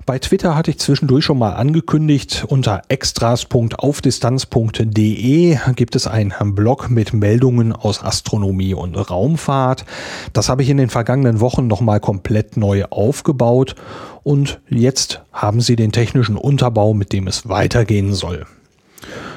Bei 0.06 0.20
Twitter 0.20 0.56
hatte 0.56 0.70
ich 0.70 0.78
zwischendurch 0.78 1.26
schon 1.26 1.40
mal 1.40 1.54
angekündigt, 1.54 2.46
unter 2.48 2.84
extras.aufdistanz.de 2.88 5.58
gibt 5.76 5.96
es 5.96 6.06
einen 6.06 6.54
Blog 6.54 6.92
mit 6.92 7.14
Meldungen 7.14 7.74
aus 7.74 8.04
Astronomie 8.04 8.76
und 8.76 8.94
Raumfahrt. 8.94 9.86
Das 10.34 10.50
habe 10.50 10.62
ich 10.62 10.70
in 10.70 10.78
den 10.78 10.90
vergangenen 10.90 11.40
Wochen 11.40 11.66
nochmal 11.66 12.00
komplett 12.00 12.58
neu 12.58 12.84
aufgebaut 12.92 13.74
und 14.22 14.62
jetzt 14.70 15.24
haben 15.34 15.62
Sie 15.62 15.76
den 15.76 15.92
technischen 15.92 16.38
Unterbau, 16.38 16.94
mit 16.94 17.12
dem 17.12 17.26
es 17.26 17.50
weitergehen 17.50 18.14
soll. 18.14 18.46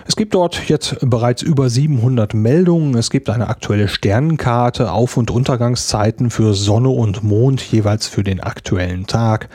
Es 0.07 0.17
gibt 0.17 0.35
dort 0.35 0.69
jetzt 0.69 0.97
bereits 1.01 1.41
über 1.43 1.71
700 1.71 2.35
Meldungen. 2.35 2.95
Es 2.97 3.11
gibt 3.11 3.31
eine 3.31 3.49
aktuelle 3.49 3.89
Sternenkarte, 3.89 4.93
Auf- 4.93 5.17
und 5.17 5.31
Untergangszeiten 5.31 6.31
für 6.31 6.53
Sonne 6.55 6.91
und 6.91 7.23
Mond 7.23 7.63
jeweils 7.63 8.07
für 8.07 8.23
den 8.23 8.41
aktuellen 8.41 9.07
Tag. 9.07 9.49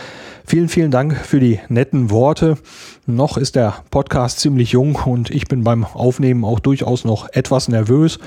Vielen, 0.44 0.68
vielen 0.68 0.90
Dank 0.90 1.16
für 1.16 1.38
die 1.38 1.60
netten 1.68 2.10
Worte. 2.10 2.58
Noch 3.06 3.36
ist 3.36 3.54
der 3.54 3.84
Podcast 3.92 4.40
ziemlich 4.40 4.72
jung 4.72 4.96
und 4.96 5.30
ich 5.30 5.46
bin 5.46 5.62
beim 5.62 5.84
Aufnehmen 5.84 6.44
auch 6.44 6.58
durchaus 6.58 7.04
noch 7.04 7.28
etwas 7.32 7.68
nervös. 7.68 8.18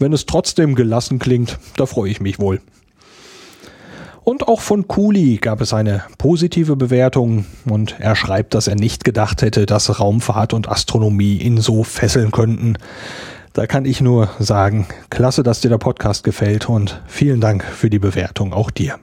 Wenn 0.00 0.12
es 0.12 0.26
trotzdem 0.26 0.74
gelassen 0.74 1.20
klingt, 1.20 1.60
da 1.76 1.86
freue 1.86 2.10
ich 2.10 2.20
mich 2.20 2.40
wohl. 2.40 2.60
Und 4.26 4.46
auch 4.48 4.60
von 4.60 4.88
Kuli 4.88 5.36
gab 5.36 5.60
es 5.60 5.72
eine 5.72 6.02
positive 6.18 6.74
Bewertung 6.74 7.46
und 7.64 7.94
er 8.00 8.16
schreibt, 8.16 8.54
dass 8.54 8.66
er 8.66 8.74
nicht 8.74 9.04
gedacht 9.04 9.40
hätte, 9.40 9.66
dass 9.66 10.00
Raumfahrt 10.00 10.52
und 10.52 10.68
Astronomie 10.68 11.36
ihn 11.36 11.58
so 11.58 11.84
fesseln 11.84 12.32
könnten. 12.32 12.76
Da 13.52 13.68
kann 13.68 13.84
ich 13.84 14.00
nur 14.00 14.28
sagen, 14.40 14.88
klasse, 15.10 15.44
dass 15.44 15.60
dir 15.60 15.68
der 15.68 15.78
Podcast 15.78 16.24
gefällt 16.24 16.68
und 16.68 17.00
vielen 17.06 17.40
Dank 17.40 17.62
für 17.62 17.88
die 17.88 18.00
Bewertung 18.00 18.52
auch 18.52 18.72
dir. 18.72 18.98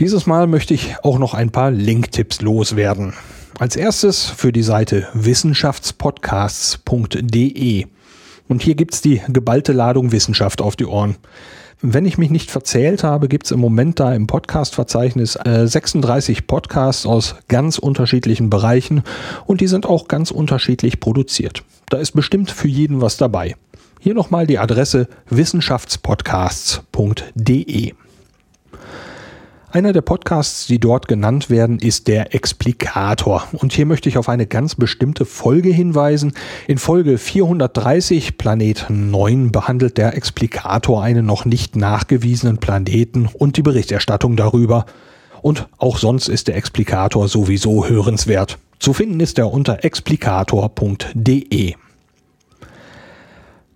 Dieses 0.00 0.26
Mal 0.26 0.46
möchte 0.46 0.74
ich 0.74 0.96
auch 1.02 1.18
noch 1.18 1.32
ein 1.32 1.48
paar 1.48 1.70
Link-Tipps 1.70 2.42
loswerden. 2.42 3.14
Als 3.58 3.74
erstes 3.74 4.26
für 4.26 4.52
die 4.52 4.62
Seite 4.62 5.08
wissenschaftspodcasts.de. 5.14 7.86
Und 8.48 8.62
hier 8.62 8.74
gibt's 8.74 9.00
die 9.00 9.22
geballte 9.28 9.72
Ladung 9.72 10.12
Wissenschaft 10.12 10.60
auf 10.60 10.76
die 10.76 10.84
Ohren. 10.84 11.16
Wenn 11.82 12.04
ich 12.04 12.18
mich 12.18 12.28
nicht 12.28 12.50
verzählt 12.50 13.04
habe, 13.04 13.26
gibt 13.26 13.46
es 13.46 13.52
im 13.52 13.60
Moment 13.60 14.00
da 14.00 14.12
im 14.12 14.26
Podcast-Verzeichnis 14.26 15.36
äh, 15.36 15.66
36 15.66 16.46
Podcasts 16.46 17.06
aus 17.06 17.36
ganz 17.48 17.78
unterschiedlichen 17.78 18.50
Bereichen 18.50 19.02
und 19.46 19.62
die 19.62 19.66
sind 19.66 19.86
auch 19.86 20.06
ganz 20.06 20.30
unterschiedlich 20.30 21.00
produziert. 21.00 21.62
Da 21.88 21.96
ist 21.96 22.12
bestimmt 22.12 22.50
für 22.50 22.68
jeden 22.68 23.00
was 23.00 23.16
dabei. 23.16 23.56
Hier 23.98 24.12
nochmal 24.12 24.46
die 24.46 24.58
Adresse 24.58 25.08
wissenschaftspodcasts.de. 25.30 27.94
Einer 29.72 29.92
der 29.92 30.00
Podcasts, 30.00 30.66
die 30.66 30.80
dort 30.80 31.06
genannt 31.06 31.48
werden, 31.48 31.78
ist 31.78 32.08
der 32.08 32.34
Explikator. 32.34 33.46
Und 33.52 33.72
hier 33.72 33.86
möchte 33.86 34.08
ich 34.08 34.18
auf 34.18 34.28
eine 34.28 34.48
ganz 34.48 34.74
bestimmte 34.74 35.24
Folge 35.24 35.68
hinweisen. 35.68 36.32
In 36.66 36.76
Folge 36.76 37.18
430, 37.18 38.36
Planet 38.36 38.86
9, 38.88 39.52
behandelt 39.52 39.96
der 39.96 40.16
Explikator 40.16 41.04
einen 41.04 41.24
noch 41.24 41.44
nicht 41.44 41.76
nachgewiesenen 41.76 42.58
Planeten 42.58 43.28
und 43.32 43.56
die 43.56 43.62
Berichterstattung 43.62 44.34
darüber. 44.34 44.86
Und 45.40 45.68
auch 45.78 45.98
sonst 45.98 46.26
ist 46.26 46.48
der 46.48 46.56
Explikator 46.56 47.28
sowieso 47.28 47.88
hörenswert. 47.88 48.58
Zu 48.80 48.92
finden 48.92 49.20
ist 49.20 49.38
er 49.38 49.52
unter 49.52 49.84
explikator.de. 49.84 51.74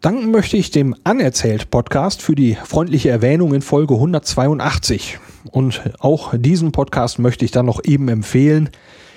Danken 0.05 0.31
möchte 0.31 0.59
ich 0.59 0.71
dem 0.71 0.95
Anerzählt 1.03 1.71
Podcast 1.71 2.21
für 2.21 2.35
die 2.35 2.59
freundliche 2.63 3.09
Erwähnung 3.09 3.55
in 3.55 3.63
Folge 3.63 3.95
182. 3.95 5.19
Und 5.51 5.81
auch 5.99 6.35
diesen 6.37 6.73
Podcast 6.73 7.19
möchte 7.19 7.47
ich 7.47 7.53
dann 7.53 7.65
noch 7.65 7.83
eben 7.85 8.09
empfehlen. 8.09 8.69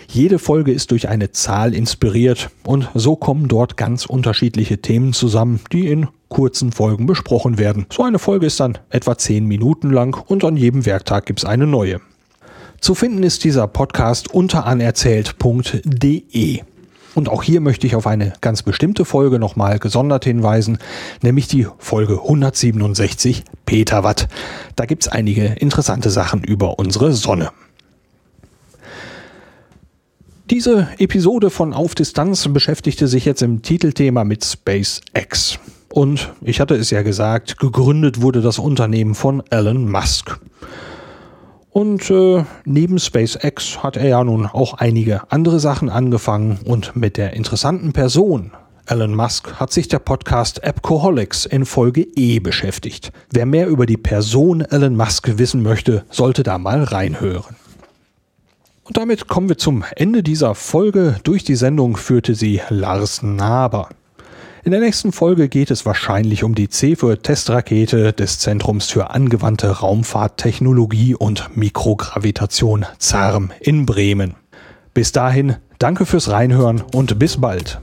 Jede 0.07 0.39
Folge 0.39 0.71
ist 0.71 0.91
durch 0.91 1.09
eine 1.09 1.33
Zahl 1.33 1.75
inspiriert 1.75 2.51
und 2.63 2.89
so 2.93 3.17
kommen 3.17 3.49
dort 3.49 3.75
ganz 3.75 4.05
unterschiedliche 4.05 4.77
Themen 4.77 5.11
zusammen, 5.11 5.59
die 5.73 5.87
in 5.87 6.07
kurzen 6.29 6.71
Folgen 6.71 7.05
besprochen 7.05 7.57
werden. 7.57 7.85
So 7.91 8.03
eine 8.03 8.17
Folge 8.17 8.45
ist 8.45 8.61
dann 8.61 8.77
etwa 8.89 9.17
10 9.17 9.45
Minuten 9.45 9.89
lang 9.89 10.17
und 10.29 10.45
an 10.45 10.55
jedem 10.55 10.85
Werktag 10.85 11.25
gibt 11.25 11.39
es 11.39 11.45
eine 11.45 11.67
neue. 11.67 11.99
Zu 12.79 12.95
finden 12.95 13.23
ist 13.23 13.43
dieser 13.43 13.67
Podcast 13.67 14.33
unter 14.33 14.65
anerzählt.de. 14.65 16.61
Und 17.17 17.29
auch 17.29 17.41
hier 17.41 17.61
möchte 17.61 17.87
ich 17.87 17.95
auf 17.95 18.05
eine 18.05 18.33
ganz 18.41 18.61
bestimmte 18.61 19.03
Folge 19.03 19.39
nochmal 19.39 19.79
gesondert 19.79 20.23
hinweisen, 20.23 20.77
nämlich 21.23 21.47
die 21.47 21.65
Folge 21.79 22.21
167 22.21 23.43
Petawatt. 23.65 24.27
Da 24.75 24.85
gibt 24.85 25.01
es 25.01 25.07
einige 25.07 25.45
interessante 25.45 26.11
Sachen 26.11 26.43
über 26.43 26.77
unsere 26.77 27.13
Sonne. 27.13 27.49
Diese 30.51 30.89
Episode 30.99 31.49
von 31.49 31.73
Auf 31.73 31.95
Distanz 31.95 32.47
beschäftigte 32.49 33.07
sich 33.07 33.25
jetzt 33.25 33.41
im 33.41 33.63
Titelthema 33.63 34.23
mit 34.23 34.45
SpaceX. 34.45 35.57
Und 35.89 36.31
ich 36.41 36.59
hatte 36.59 36.75
es 36.75 36.91
ja 36.91 37.01
gesagt, 37.01 37.57
gegründet 37.57 38.21
wurde 38.21 38.41
das 38.41 38.59
Unternehmen 38.59 39.15
von 39.15 39.41
Elon 39.49 39.89
Musk. 39.89 40.39
Und 41.77 42.09
äh, 42.09 42.43
neben 42.65 42.97
SpaceX 42.97 43.83
hat 43.83 43.97
er 43.97 44.07
ja 44.07 44.23
nun 44.23 44.47
auch 44.47 44.73
einige 44.73 45.31
andere 45.31 45.59
Sachen 45.59 45.91
angefangen 45.91 46.57
und 46.65 46.95
mit 46.95 47.17
der 47.17 47.33
interessanten 47.33 47.93
Person 47.93 48.49
Elon 48.87 49.13
Musk 49.13 49.53
hat 49.59 49.71
sich 49.71 49.87
der 49.87 49.99
Podcast 49.99 50.63
Appcoholics 50.63 51.45
in 51.45 51.67
Folge 51.67 52.01
E 52.01 52.39
beschäftigt. 52.39 53.11
Wer 53.29 53.45
mehr 53.45 53.67
über 53.67 53.85
die 53.85 53.95
Person 53.95 54.61
Elon 54.61 54.95
Musk 54.95 55.37
wissen 55.37 55.61
möchte, 55.61 56.03
sollte 56.09 56.41
da 56.41 56.57
mal 56.57 56.81
reinhören. 56.81 57.55
Und 58.83 58.97
damit 58.97 59.27
kommen 59.27 59.47
wir 59.47 59.59
zum 59.59 59.85
Ende 59.95 60.23
dieser 60.23 60.55
Folge. 60.55 61.19
Durch 61.21 61.43
die 61.43 61.55
Sendung 61.55 61.95
führte 61.95 62.33
sie 62.33 62.59
Lars 62.69 63.21
Naber. 63.21 63.89
In 64.67 64.71
der 64.71 64.81
nächsten 64.81 65.13
Folge 65.13 65.47
geht 65.47 65.71
es 65.71 65.85
wahrscheinlich 65.85 66.43
um 66.43 66.53
die 66.53 66.67
CEFE-Testrakete 66.67 68.11
des 68.11 68.39
Zentrums 68.39 68.91
für 68.91 69.11
angewandte 69.11 69.69
Raumfahrttechnologie 69.69 71.15
und 71.15 71.55
Mikrogravitation 71.55 72.85
ZARM 72.99 73.53
in 73.61 73.85
Bremen. 73.85 74.35
Bis 74.93 75.13
dahin, 75.13 75.55
danke 75.79 76.05
fürs 76.05 76.29
Reinhören 76.29 76.83
und 76.93 77.17
bis 77.17 77.37
bald. 77.37 77.79